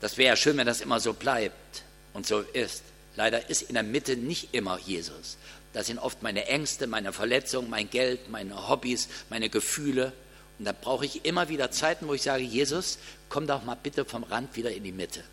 Das 0.00 0.16
wäre 0.16 0.30
ja 0.30 0.36
schön, 0.36 0.56
wenn 0.56 0.66
das 0.66 0.80
immer 0.80 1.00
so 1.00 1.12
bleibt 1.12 1.82
und 2.14 2.26
so 2.26 2.40
ist. 2.40 2.82
Leider 3.18 3.50
ist 3.50 3.62
in 3.62 3.74
der 3.74 3.82
Mitte 3.82 4.16
nicht 4.16 4.54
immer 4.54 4.78
Jesus. 4.78 5.38
Das 5.72 5.88
sind 5.88 5.98
oft 5.98 6.22
meine 6.22 6.46
Ängste, 6.46 6.86
meine 6.86 7.12
Verletzungen, 7.12 7.68
mein 7.68 7.90
Geld, 7.90 8.30
meine 8.30 8.68
Hobbys, 8.68 9.08
meine 9.28 9.50
Gefühle. 9.50 10.12
Und 10.56 10.66
da 10.66 10.72
brauche 10.72 11.04
ich 11.04 11.24
immer 11.24 11.48
wieder 11.48 11.72
Zeiten, 11.72 12.06
wo 12.06 12.14
ich 12.14 12.22
sage, 12.22 12.44
Jesus, 12.44 12.98
komm 13.28 13.48
doch 13.48 13.64
mal 13.64 13.74
bitte 13.74 14.04
vom 14.04 14.22
Rand 14.22 14.54
wieder 14.54 14.70
in 14.70 14.84
die 14.84 14.92
Mitte. 14.92 15.24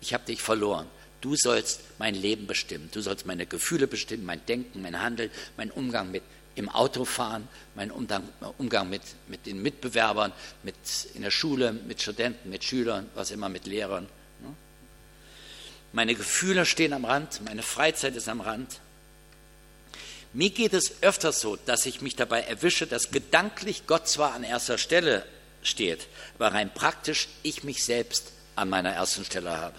Ich 0.00 0.12
habe 0.12 0.24
dich 0.24 0.42
verloren. 0.42 0.88
Du 1.20 1.36
sollst 1.36 1.82
mein 1.98 2.16
Leben 2.16 2.48
bestimmen. 2.48 2.88
Du 2.90 3.00
sollst 3.00 3.26
meine 3.26 3.46
Gefühle 3.46 3.86
bestimmen, 3.86 4.24
mein 4.24 4.44
Denken, 4.46 4.82
mein 4.82 5.00
Handeln, 5.00 5.30
mein 5.56 5.70
Umgang 5.70 6.10
mit 6.10 6.24
im 6.56 6.68
Autofahren, 6.68 7.46
mein 7.76 7.92
Umgang, 7.92 8.24
Umgang 8.58 8.90
mit, 8.90 9.02
mit 9.28 9.46
den 9.46 9.62
Mitbewerbern, 9.62 10.32
mit, 10.64 10.74
in 11.14 11.22
der 11.22 11.30
Schule, 11.30 11.72
mit 11.72 12.02
Studenten, 12.02 12.50
mit 12.50 12.64
Schülern, 12.64 13.08
was 13.14 13.30
immer, 13.30 13.48
mit 13.48 13.66
Lehrern. 13.66 14.08
Ne? 15.90 15.96
Meine 15.96 16.14
Gefühle 16.14 16.66
stehen 16.66 16.92
am 16.92 17.04
Rand, 17.04 17.44
meine 17.44 17.62
Freizeit 17.62 18.16
ist 18.16 18.28
am 18.28 18.40
Rand. 18.40 18.80
Mir 20.32 20.50
geht 20.50 20.74
es 20.74 21.02
öfters 21.02 21.40
so, 21.40 21.56
dass 21.56 21.86
ich 21.86 22.02
mich 22.02 22.14
dabei 22.14 22.42
erwische, 22.42 22.86
dass 22.86 23.10
gedanklich 23.10 23.86
Gott 23.86 24.08
zwar 24.08 24.34
an 24.34 24.44
erster 24.44 24.78
Stelle 24.78 25.26
steht, 25.62 26.06
aber 26.36 26.54
rein 26.54 26.72
praktisch 26.72 27.28
ich 27.42 27.64
mich 27.64 27.84
selbst 27.84 28.32
an 28.54 28.68
meiner 28.68 28.92
ersten 28.92 29.24
Stelle 29.24 29.58
habe. 29.58 29.74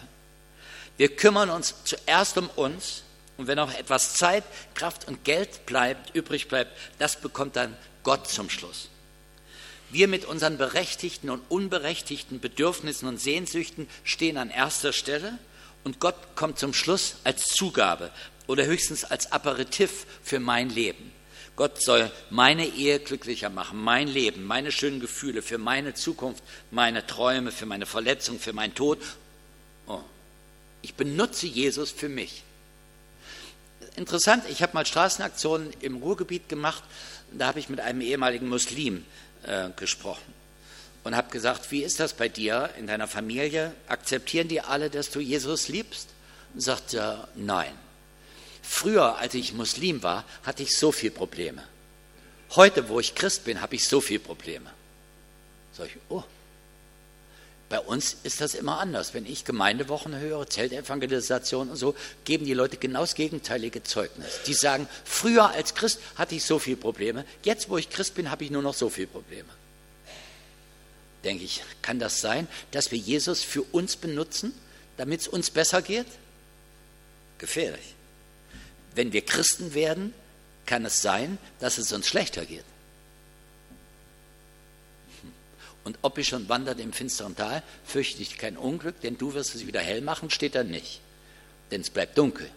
Wir 0.97 1.15
kümmern 1.15 1.49
uns 1.49 1.73
zuerst 1.85 2.37
um 2.37 2.49
uns 2.49 3.03
und 3.37 3.47
wenn 3.47 3.59
auch 3.59 3.73
etwas 3.73 4.15
Zeit, 4.15 4.43
Kraft 4.73 5.07
und 5.07 5.23
Geld 5.23 5.65
bleibt, 5.65 6.13
übrig 6.15 6.47
bleibt, 6.47 6.77
das 6.99 7.15
bekommt 7.15 7.55
dann 7.55 7.75
Gott 8.03 8.27
zum 8.27 8.49
Schluss. 8.49 8.89
Wir 9.89 10.07
mit 10.07 10.25
unseren 10.25 10.57
berechtigten 10.57 11.29
und 11.29 11.41
unberechtigten 11.49 12.39
Bedürfnissen 12.39 13.07
und 13.07 13.19
Sehnsüchten 13.19 13.89
stehen 14.03 14.37
an 14.37 14.49
erster 14.49 14.93
Stelle 14.93 15.37
und 15.83 15.99
Gott 15.99 16.15
kommt 16.35 16.59
zum 16.59 16.73
Schluss 16.73 17.15
als 17.23 17.45
Zugabe 17.45 18.11
oder 18.47 18.65
höchstens 18.65 19.03
als 19.03 19.31
Aperitif 19.31 20.05
für 20.23 20.39
mein 20.39 20.69
Leben. 20.69 21.11
Gott 21.55 21.81
soll 21.81 22.11
meine 22.29 22.65
Ehe 22.65 22.99
glücklicher 22.99 23.49
machen, 23.49 23.79
mein 23.83 24.07
Leben, 24.07 24.45
meine 24.45 24.71
schönen 24.71 24.99
Gefühle, 24.99 25.41
für 25.41 25.57
meine 25.57 25.93
Zukunft, 25.93 26.43
meine 26.71 27.05
Träume, 27.05 27.51
für 27.51 27.65
meine 27.65 27.85
Verletzung, 27.85 28.39
für 28.39 28.53
meinen 28.53 28.73
Tod. 28.73 28.99
Oh. 29.87 29.99
Ich 30.81 30.95
benutze 30.95 31.47
Jesus 31.47 31.91
für 31.91 32.09
mich. 32.09 32.43
Interessant, 33.95 34.45
ich 34.49 34.63
habe 34.63 34.73
mal 34.73 34.85
Straßenaktionen 34.85 35.71
im 35.81 35.97
Ruhrgebiet 35.97 36.47
gemacht. 36.47 36.83
Da 37.31 37.47
habe 37.47 37.59
ich 37.59 37.69
mit 37.69 37.79
einem 37.79 38.01
ehemaligen 38.01 38.47
Muslim 38.47 39.05
äh, 39.43 39.69
gesprochen 39.75 40.40
und 41.03 41.15
habe 41.15 41.31
gesagt, 41.31 41.71
wie 41.71 41.83
ist 41.83 41.99
das 41.99 42.13
bei 42.13 42.29
dir 42.29 42.69
in 42.77 42.87
deiner 42.87 43.07
Familie? 43.07 43.73
Akzeptieren 43.87 44.47
die 44.47 44.61
alle, 44.61 44.89
dass 44.89 45.09
du 45.09 45.19
Jesus 45.19 45.67
liebst? 45.67 46.09
Und 46.53 46.61
sagt 46.61 46.93
er, 46.93 47.27
nein. 47.35 47.73
Früher, 48.61 49.17
als 49.17 49.33
ich 49.33 49.53
Muslim 49.53 50.03
war, 50.03 50.25
hatte 50.43 50.63
ich 50.63 50.77
so 50.77 50.91
viele 50.91 51.13
Probleme. 51.13 51.63
Heute, 52.55 52.89
wo 52.89 52.99
ich 52.99 53.15
Christ 53.15 53.45
bin, 53.45 53.61
habe 53.61 53.75
ich 53.75 53.87
so 53.87 54.01
viele 54.01 54.19
Probleme. 54.19 54.69
Sag 55.73 55.87
ich, 55.87 55.97
oh. 56.09 56.23
Bei 57.69 57.79
uns 57.79 58.17
ist 58.23 58.41
das 58.41 58.53
immer 58.53 58.79
anders. 58.79 59.13
Wenn 59.13 59.25
ich 59.25 59.45
Gemeindewochen 59.45 60.17
höre, 60.17 60.45
Zeltevangelisation 60.47 61.69
und 61.69 61.77
so, 61.77 61.95
geben 62.25 62.45
die 62.45 62.53
Leute 62.53 62.75
genau 62.75 62.99
das 62.99 63.15
gegenteilige 63.15 63.81
Zeugnis. 63.81 64.41
Die 64.45 64.53
sagen, 64.53 64.89
früher 65.05 65.49
als 65.51 65.73
Christ 65.73 66.01
hatte 66.15 66.35
ich 66.35 66.43
so 66.43 66.59
viele 66.59 66.75
Probleme, 66.75 67.25
jetzt, 67.43 67.69
wo 67.69 67.77
ich 67.77 67.89
Christ 67.89 68.15
bin, 68.15 68.29
habe 68.29 68.43
ich 68.43 68.51
nur 68.51 68.61
noch 68.61 68.73
so 68.73 68.89
viele 68.89 69.07
Probleme. 69.07 69.49
Denke 71.23 71.43
ich, 71.43 71.63
kann 71.81 71.99
das 71.99 72.21
sein, 72.21 72.47
dass 72.71 72.91
wir 72.91 72.97
Jesus 72.97 73.43
für 73.43 73.61
uns 73.61 73.95
benutzen, 73.95 74.53
damit 74.97 75.21
es 75.21 75.27
uns 75.27 75.49
besser 75.49 75.81
geht? 75.81 76.07
Gefährlich 77.37 77.95
wenn 78.95 79.13
wir 79.13 79.21
Christen 79.25 79.73
werden, 79.73 80.13
kann 80.65 80.85
es 80.85 81.01
sein, 81.01 81.37
dass 81.59 81.77
es 81.77 81.91
uns 81.91 82.07
schlechter 82.07 82.45
geht. 82.45 82.63
Und 85.83 85.97
ob 86.03 86.17
ich 86.19 86.27
schon 86.27 86.47
wandert 86.47 86.79
im 86.79 86.93
finsteren 86.93 87.35
Tal, 87.35 87.63
fürchte 87.85 88.21
ich 88.21 88.37
kein 88.37 88.55
Unglück, 88.55 89.01
denn 89.01 89.17
du 89.17 89.33
wirst 89.33 89.55
es 89.55 89.65
wieder 89.65 89.79
hell 89.79 90.01
machen, 90.01 90.29
steht 90.29 90.53
da 90.53 90.63
nicht. 90.63 91.01
Denn 91.71 91.81
es 91.81 91.89
bleibt 91.89 92.17
dunkel 92.17 92.49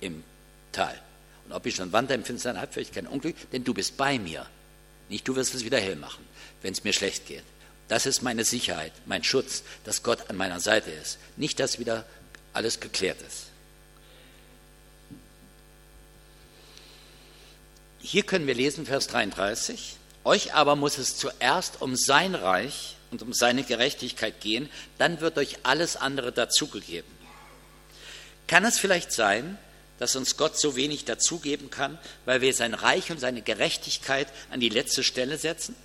im 0.00 0.24
Tal. 0.72 0.98
Und 1.44 1.52
ob 1.52 1.66
ich 1.66 1.74
schon 1.74 1.92
wandere 1.92 2.16
im 2.16 2.24
finsteren 2.24 2.56
Tal, 2.56 2.68
fürchte 2.68 2.92
ich 2.92 2.94
kein 2.94 3.06
Unglück, 3.06 3.36
denn 3.50 3.64
du 3.64 3.74
bist 3.74 3.98
bei 3.98 4.18
mir. 4.18 4.46
Nicht 5.10 5.28
du 5.28 5.36
wirst 5.36 5.54
es 5.54 5.64
wieder 5.64 5.78
hell 5.78 5.96
machen, 5.96 6.24
wenn 6.62 6.72
es 6.72 6.84
mir 6.84 6.94
schlecht 6.94 7.26
geht. 7.26 7.44
Das 7.88 8.06
ist 8.06 8.22
meine 8.22 8.44
Sicherheit, 8.44 8.92
mein 9.06 9.24
Schutz, 9.24 9.62
dass 9.84 10.02
Gott 10.02 10.30
an 10.30 10.36
meiner 10.36 10.60
Seite 10.60 10.90
ist. 10.90 11.18
Nicht, 11.36 11.60
dass 11.60 11.78
wieder 11.78 12.04
alles 12.52 12.80
geklärt 12.80 13.20
ist. 13.22 13.46
Hier 18.00 18.22
können 18.22 18.46
wir 18.46 18.54
lesen, 18.54 18.86
Vers 18.86 19.06
33. 19.08 19.96
Euch 20.24 20.54
aber 20.54 20.76
muss 20.76 20.98
es 20.98 21.16
zuerst 21.16 21.82
um 21.82 21.96
sein 21.96 22.34
Reich 22.34 22.96
und 23.10 23.22
um 23.22 23.32
seine 23.32 23.62
Gerechtigkeit 23.62 24.40
gehen, 24.40 24.68
dann 24.98 25.20
wird 25.20 25.36
euch 25.36 25.58
alles 25.62 25.96
andere 25.96 26.32
dazugegeben. 26.32 27.10
Kann 28.46 28.64
es 28.64 28.78
vielleicht 28.78 29.12
sein, 29.12 29.58
dass 29.98 30.16
uns 30.16 30.36
Gott 30.36 30.58
so 30.58 30.76
wenig 30.76 31.04
dazugeben 31.04 31.70
kann, 31.70 31.98
weil 32.24 32.40
wir 32.40 32.52
sein 32.52 32.74
Reich 32.74 33.10
und 33.10 33.20
seine 33.20 33.42
Gerechtigkeit 33.42 34.28
an 34.50 34.60
die 34.60 34.68
letzte 34.68 35.02
Stelle 35.02 35.38
setzen? 35.38 35.76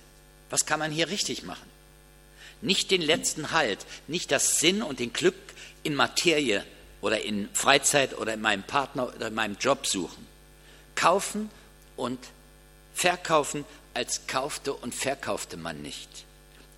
Was 0.50 0.66
kann 0.66 0.78
man 0.78 0.90
hier 0.90 1.08
richtig 1.08 1.42
machen? 1.42 1.79
Nicht 2.62 2.90
den 2.90 3.02
letzten 3.02 3.52
Halt, 3.52 3.86
nicht 4.06 4.30
das 4.30 4.58
Sinn 4.58 4.82
und 4.82 4.98
den 4.98 5.12
Glück 5.12 5.36
in 5.82 5.94
Materie 5.94 6.64
oder 7.00 7.22
in 7.22 7.48
Freizeit 7.54 8.16
oder 8.18 8.34
in 8.34 8.40
meinem 8.40 8.62
Partner 8.62 9.12
oder 9.14 9.28
in 9.28 9.34
meinem 9.34 9.56
Job 9.58 9.86
suchen. 9.86 10.26
Kaufen 10.94 11.50
und 11.96 12.18
verkaufen, 12.94 13.64
als 13.94 14.26
kaufte 14.26 14.74
und 14.74 14.94
verkaufte 14.94 15.56
man 15.56 15.80
nicht. 15.82 16.08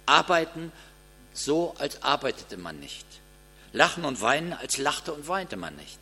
Arbeiten 0.07 0.73
so, 1.35 1.75
als 1.79 2.03
arbeitete 2.03 2.57
man 2.57 2.79
nicht. 2.79 3.07
Lachen 3.73 4.05
und 4.05 4.21
weinen, 4.21 4.53
als 4.53 4.79
lachte 4.79 5.13
und 5.13 5.29
weinte 5.29 5.57
man 5.57 5.75
nicht. 5.77 5.99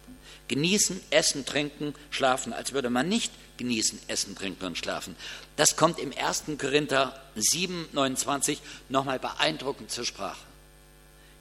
Genießen, 0.48 1.00
essen, 1.10 1.46
trinken, 1.46 1.94
schlafen, 2.10 2.52
als 2.52 2.72
würde 2.72 2.90
man 2.90 3.08
nicht 3.08 3.32
genießen, 3.60 4.00
essen, 4.08 4.34
trinken 4.34 4.64
und 4.64 4.78
schlafen. 4.78 5.14
Das 5.56 5.76
kommt 5.76 5.98
im 5.98 6.12
1. 6.16 6.44
Korinther 6.58 7.20
7, 7.36 7.90
29 7.92 8.60
nochmal 8.88 9.18
beeindruckend 9.18 9.90
zur 9.90 10.06
Sprache. 10.06 10.40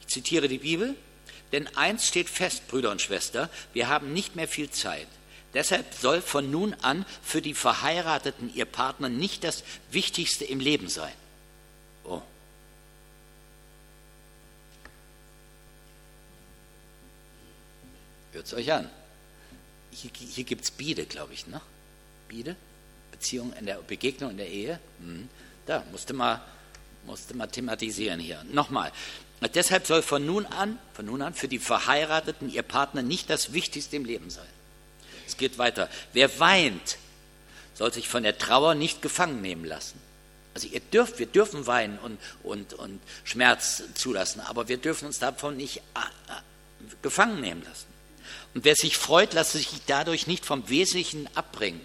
Ich 0.01 0.07
zitiere 0.07 0.47
die 0.47 0.59
Bibel. 0.59 0.95
Denn 1.51 1.67
eins 1.75 2.07
steht 2.07 2.29
fest, 2.29 2.67
Brüder 2.67 2.91
und 2.91 3.01
Schwester, 3.01 3.49
wir 3.73 3.87
haben 3.87 4.13
nicht 4.13 4.35
mehr 4.35 4.47
viel 4.47 4.69
Zeit. 4.69 5.07
Deshalb 5.55 5.95
soll 5.95 6.21
von 6.21 6.51
nun 6.51 6.75
an 6.75 7.05
für 7.23 7.41
die 7.41 7.55
Verheirateten 7.55 8.53
ihr 8.53 8.65
Partner 8.65 9.09
nicht 9.09 9.43
das 9.43 9.63
Wichtigste 9.89 10.45
im 10.45 10.59
Leben 10.59 10.89
sein. 10.89 11.13
Oh. 12.03 12.21
Hört 18.33 18.45
es 18.45 18.53
euch 18.53 18.71
an. 18.71 18.87
Hier, 19.89 20.11
hier 20.13 20.43
gibt 20.43 20.65
es 20.65 20.69
Biede, 20.69 21.07
glaube 21.07 21.33
ich, 21.33 21.47
ne? 21.47 21.59
Biede? 22.29 22.55
Beziehung 23.11 23.51
in 23.59 23.65
der 23.65 23.75
Begegnung 23.81 24.31
in 24.31 24.37
der 24.37 24.47
Ehe? 24.47 24.79
Hm. 24.99 25.27
Da 25.65 25.83
musste 25.91 26.13
mal, 26.13 26.41
musste 27.05 27.35
mal 27.35 27.47
thematisieren 27.47 28.19
hier. 28.19 28.43
Nochmal. 28.51 28.91
Deshalb 29.53 29.85
soll 29.87 30.01
von 30.01 30.25
nun 30.25 30.45
an, 30.45 30.79
von 30.93 31.05
nun 31.05 31.21
an 31.21 31.33
für 31.33 31.47
die 31.47 31.59
Verheirateten 31.59 32.49
ihr 32.49 32.63
Partner 32.63 33.01
nicht 33.01 33.29
das 33.29 33.53
Wichtigste 33.53 33.95
im 33.95 34.05
Leben 34.05 34.29
sein. 34.29 34.47
Es 35.27 35.37
geht 35.37 35.57
weiter. 35.57 35.89
Wer 36.13 36.39
weint, 36.39 36.97
soll 37.73 37.93
sich 37.93 38.09
von 38.09 38.23
der 38.23 38.37
Trauer 38.37 38.75
nicht 38.75 39.01
gefangen 39.01 39.41
nehmen 39.41 39.63
lassen. 39.63 39.99
Also 40.53 40.67
ihr 40.67 40.81
dürft, 40.81 41.19
wir 41.19 41.27
dürfen 41.27 41.67
weinen 41.67 41.97
und, 41.99 42.19
und, 42.43 42.73
und 42.73 42.99
Schmerz 43.23 43.83
zulassen, 43.93 44.41
aber 44.41 44.67
wir 44.67 44.77
dürfen 44.77 45.05
uns 45.05 45.19
davon 45.19 45.55
nicht 45.55 45.77
äh, 45.77 45.99
äh, 45.99 46.95
gefangen 47.01 47.39
nehmen 47.39 47.63
lassen. 47.63 47.85
Und 48.53 48.65
wer 48.65 48.75
sich 48.75 48.97
freut, 48.97 49.33
lasst 49.33 49.53
sich 49.53 49.69
dadurch 49.85 50.27
nicht 50.27 50.45
vom 50.45 50.67
Wesentlichen 50.67 51.29
abbringen. 51.35 51.79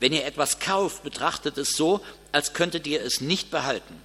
Wenn 0.00 0.12
ihr 0.12 0.24
etwas 0.24 0.58
kauft, 0.58 1.02
betrachtet 1.02 1.58
es 1.58 1.76
so, 1.76 2.04
als 2.32 2.54
könntet 2.54 2.86
ihr 2.86 3.02
es 3.02 3.20
nicht 3.20 3.50
behalten. 3.50 4.00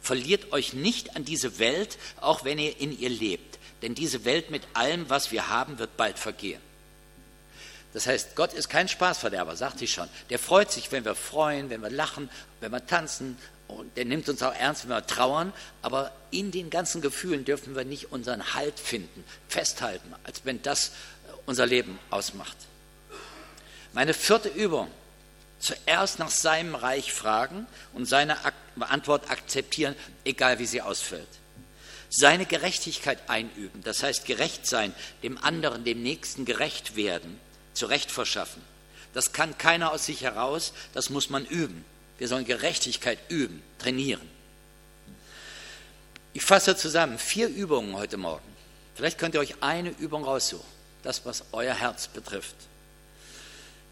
Verliert 0.00 0.52
euch 0.52 0.72
nicht 0.72 1.16
an 1.16 1.24
diese 1.24 1.58
Welt, 1.58 1.98
auch 2.20 2.44
wenn 2.44 2.58
ihr 2.58 2.80
in 2.80 2.98
ihr 2.98 3.10
lebt. 3.10 3.58
Denn 3.82 3.94
diese 3.94 4.24
Welt 4.24 4.50
mit 4.50 4.62
allem, 4.74 5.08
was 5.10 5.30
wir 5.30 5.48
haben, 5.48 5.78
wird 5.78 5.96
bald 5.96 6.18
vergehen. 6.18 6.60
Das 7.92 8.06
heißt, 8.06 8.36
Gott 8.36 8.52
ist 8.52 8.68
kein 8.68 8.88
Spaßverderber, 8.88 9.56
sagt 9.56 9.82
ich 9.82 9.92
schon. 9.92 10.08
Der 10.30 10.38
freut 10.38 10.70
sich, 10.72 10.92
wenn 10.92 11.04
wir 11.04 11.14
freuen, 11.14 11.70
wenn 11.70 11.82
wir 11.82 11.90
lachen, 11.90 12.28
wenn 12.60 12.72
wir 12.72 12.86
tanzen. 12.86 13.38
Und 13.66 13.96
der 13.96 14.04
nimmt 14.04 14.28
uns 14.28 14.42
auch 14.42 14.54
ernst, 14.54 14.84
wenn 14.84 14.90
wir 14.90 15.06
trauern. 15.06 15.52
Aber 15.82 16.12
in 16.30 16.50
den 16.50 16.70
ganzen 16.70 17.00
Gefühlen 17.00 17.44
dürfen 17.44 17.74
wir 17.76 17.84
nicht 17.84 18.12
unseren 18.12 18.54
Halt 18.54 18.78
finden, 18.78 19.24
festhalten, 19.48 20.14
als 20.24 20.42
wenn 20.44 20.62
das 20.62 20.92
unser 21.46 21.66
Leben 21.66 21.98
ausmacht. 22.10 22.56
Meine 23.92 24.14
vierte 24.14 24.48
Übung. 24.48 24.88
Zuerst 25.60 26.18
nach 26.18 26.30
seinem 26.30 26.74
Reich 26.74 27.12
fragen 27.12 27.66
und 27.92 28.06
seine 28.06 28.36
Antwort 28.80 29.30
akzeptieren, 29.30 29.94
egal 30.24 30.58
wie 30.58 30.66
sie 30.66 30.82
ausfällt 30.82 31.28
seine 32.10 32.46
Gerechtigkeit 32.46 33.28
einüben, 33.28 33.82
das 33.82 34.02
heißt 34.02 34.24
gerecht 34.24 34.66
sein, 34.66 34.94
dem 35.22 35.38
anderen, 35.38 35.84
dem 35.84 36.02
Nächsten 36.02 36.44
gerecht 36.44 36.96
werden, 36.96 37.38
zu 37.74 37.86
Recht 37.86 38.10
verschaffen. 38.10 38.62
Das 39.12 39.32
kann 39.32 39.58
keiner 39.58 39.92
aus 39.92 40.06
sich 40.06 40.22
heraus, 40.22 40.72
das 40.94 41.10
muss 41.10 41.30
man 41.30 41.44
üben. 41.44 41.84
Wir 42.18 42.28
sollen 42.28 42.44
Gerechtigkeit 42.44 43.18
üben, 43.28 43.62
trainieren. 43.78 44.28
Ich 46.32 46.44
fasse 46.44 46.76
zusammen 46.76 47.18
vier 47.18 47.48
Übungen 47.48 47.96
heute 47.96 48.16
Morgen. 48.16 48.44
Vielleicht 48.94 49.18
könnt 49.18 49.34
ihr 49.34 49.40
euch 49.40 49.62
eine 49.62 49.90
Übung 49.90 50.24
raussuchen, 50.24 50.66
das, 51.02 51.24
was 51.24 51.44
euer 51.52 51.74
Herz 51.74 52.08
betrifft. 52.08 52.56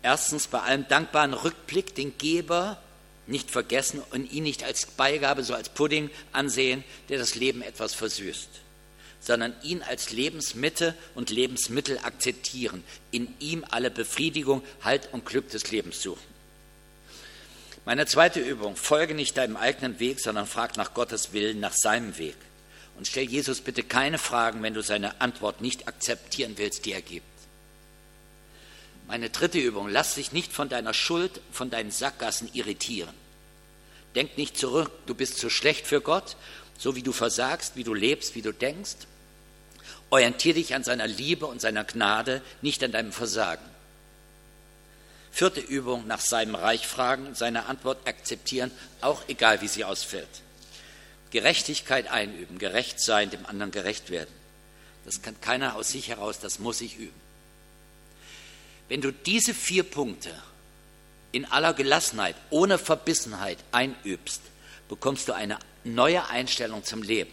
Erstens 0.07 0.47
bei 0.47 0.61
allem 0.61 0.87
dankbaren 0.87 1.35
Rückblick 1.35 1.97
den 1.97 2.17
Geber 2.17 2.81
nicht 3.27 3.51
vergessen 3.51 4.01
und 4.13 4.31
ihn 4.31 4.45
nicht 4.45 4.63
als 4.63 4.87
Beigabe, 4.87 5.43
so 5.43 5.53
als 5.53 5.69
Pudding 5.69 6.11
ansehen, 6.31 6.85
der 7.09 7.19
das 7.19 7.35
Leben 7.35 7.61
etwas 7.61 7.93
versüßt, 7.93 8.49
sondern 9.19 9.53
ihn 9.65 9.83
als 9.83 10.13
Lebensmitte 10.13 10.95
und 11.17 11.31
Lebensmittel 11.31 11.99
akzeptieren, 11.99 12.85
in 13.11 13.35
ihm 13.41 13.65
alle 13.69 13.91
Befriedigung, 13.91 14.63
Halt 14.81 15.09
und 15.11 15.27
Glück 15.27 15.51
des 15.51 15.73
Lebens 15.73 16.01
suchen. 16.01 16.23
Meine 17.85 18.07
zweite 18.07 18.39
Übung, 18.39 18.77
folge 18.77 19.17
nicht 19.17 19.37
deinem 19.37 19.57
eigenen 19.57 19.99
Weg, 19.99 20.21
sondern 20.21 20.47
frag 20.47 20.77
nach 20.77 20.95
Gottes 20.95 21.33
Willen, 21.33 21.59
nach 21.59 21.75
seinem 21.75 22.17
Weg. 22.17 22.37
Und 22.97 23.09
stell 23.09 23.25
Jesus 23.25 23.61
bitte 23.61 23.83
keine 23.83 24.19
Fragen, 24.19 24.63
wenn 24.63 24.75
du 24.75 24.85
seine 24.85 25.21
Antwort 25.21 25.63
nicht 25.63 25.89
akzeptieren 25.89 26.53
willst, 26.59 26.87
die 26.87 26.93
er 26.93 27.03
gibt. 27.03 27.36
Meine 29.09 29.31
dritte 29.31 29.59
Übung, 29.59 29.89
lass 29.89 30.17
dich 30.17 30.33
nicht 30.33 30.53
von 30.53 30.69
deiner 30.69 30.95
Schuld, 30.95 31.41
von 31.53 31.71
deinen 31.71 31.91
Sackgassen 31.91 32.51
irritieren. 32.53 33.15
Denk 34.15 34.37
nicht 34.37 34.59
zurück, 34.59 34.91
du 35.07 35.15
bist 35.15 35.39
zu 35.39 35.49
schlecht 35.51 35.87
für 35.87 36.01
Gott, 36.01 36.37
so 36.79 36.97
wie 36.97 37.03
du 37.03 37.13
versagst, 37.13 37.77
wie 37.77 37.85
du 37.85 37.95
lebst, 37.95 38.35
wie 38.35 38.43
du 38.43 38.53
denkst. 38.53 38.97
Orientier 40.11 40.55
dich 40.55 40.75
an 40.75 40.85
seiner 40.85 41.07
Liebe 41.07 41.47
und 41.47 41.61
seiner 41.61 41.85
Gnade, 41.85 42.43
nicht 42.63 42.83
an 42.83 42.93
deinem 42.93 43.13
Versagen. 43.13 43.65
Vierte 45.31 45.61
Übung, 45.61 46.07
nach 46.07 46.21
seinem 46.21 46.55
Reich 46.55 46.87
fragen, 46.87 47.35
seine 47.35 47.67
Antwort 47.67 48.09
akzeptieren, 48.09 48.71
auch 49.03 49.23
egal 49.29 49.61
wie 49.61 49.69
sie 49.69 49.85
ausfällt. 49.85 50.29
Gerechtigkeit 51.31 52.09
einüben, 52.09 52.59
gerecht 52.59 53.01
sein, 53.01 53.31
dem 53.31 53.45
anderen 53.47 53.71
gerecht 53.71 54.11
werden. 54.11 54.35
Das 55.05 55.23
kann 55.23 55.39
keiner 55.41 55.77
aus 55.77 55.91
sich 55.91 56.09
heraus, 56.09 56.41
das 56.41 56.59
muss 56.59 56.81
ich 56.81 56.97
üben. 56.97 57.26
Wenn 58.89 59.01
du 59.01 59.13
diese 59.13 59.55
vier 59.55 59.83
Punkte 59.83 60.31
in 61.33 61.45
aller 61.47 61.75
Gelassenheit, 61.75 62.37
ohne 62.51 62.79
Verbissenheit 62.79 63.59
einübst, 63.73 64.41
bekommst 64.89 65.29
du 65.29 65.33
eine 65.33 65.59
neue 65.85 66.27
Einstellung 66.29 66.85
zum 66.85 67.03
Leben. 67.03 67.33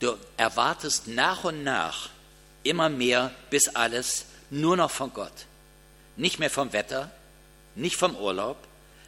Du 0.00 0.16
erwartest 0.36 1.06
nach 1.08 1.44
und 1.44 1.62
nach 1.62 2.10
immer 2.62 2.88
mehr, 2.88 3.30
bis 3.50 3.68
alles 3.68 4.26
nur 4.50 4.76
noch 4.76 4.90
von 4.90 5.12
Gott. 5.12 5.46
Nicht 6.16 6.38
mehr 6.38 6.50
vom 6.50 6.72
Wetter, 6.72 7.10
nicht 7.74 7.96
vom 7.96 8.16
Urlaub, 8.16 8.56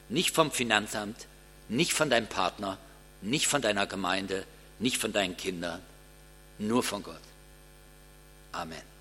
nicht 0.09 0.35
vom 0.35 0.51
Finanzamt, 0.51 1.27
nicht 1.69 1.93
von 1.93 2.11
deinem 2.11 2.27
Partner, 2.27 2.79
nicht 3.23 3.47
von 3.47 3.63
deiner 3.63 3.87
Gemeinde, 3.87 4.47
nicht 4.79 4.99
von 4.99 5.13
deinen 5.13 5.37
Kindern, 5.37 5.81
nur 6.59 6.83
von 6.83 7.03
Gott. 7.03 7.21
Amen. 8.53 8.94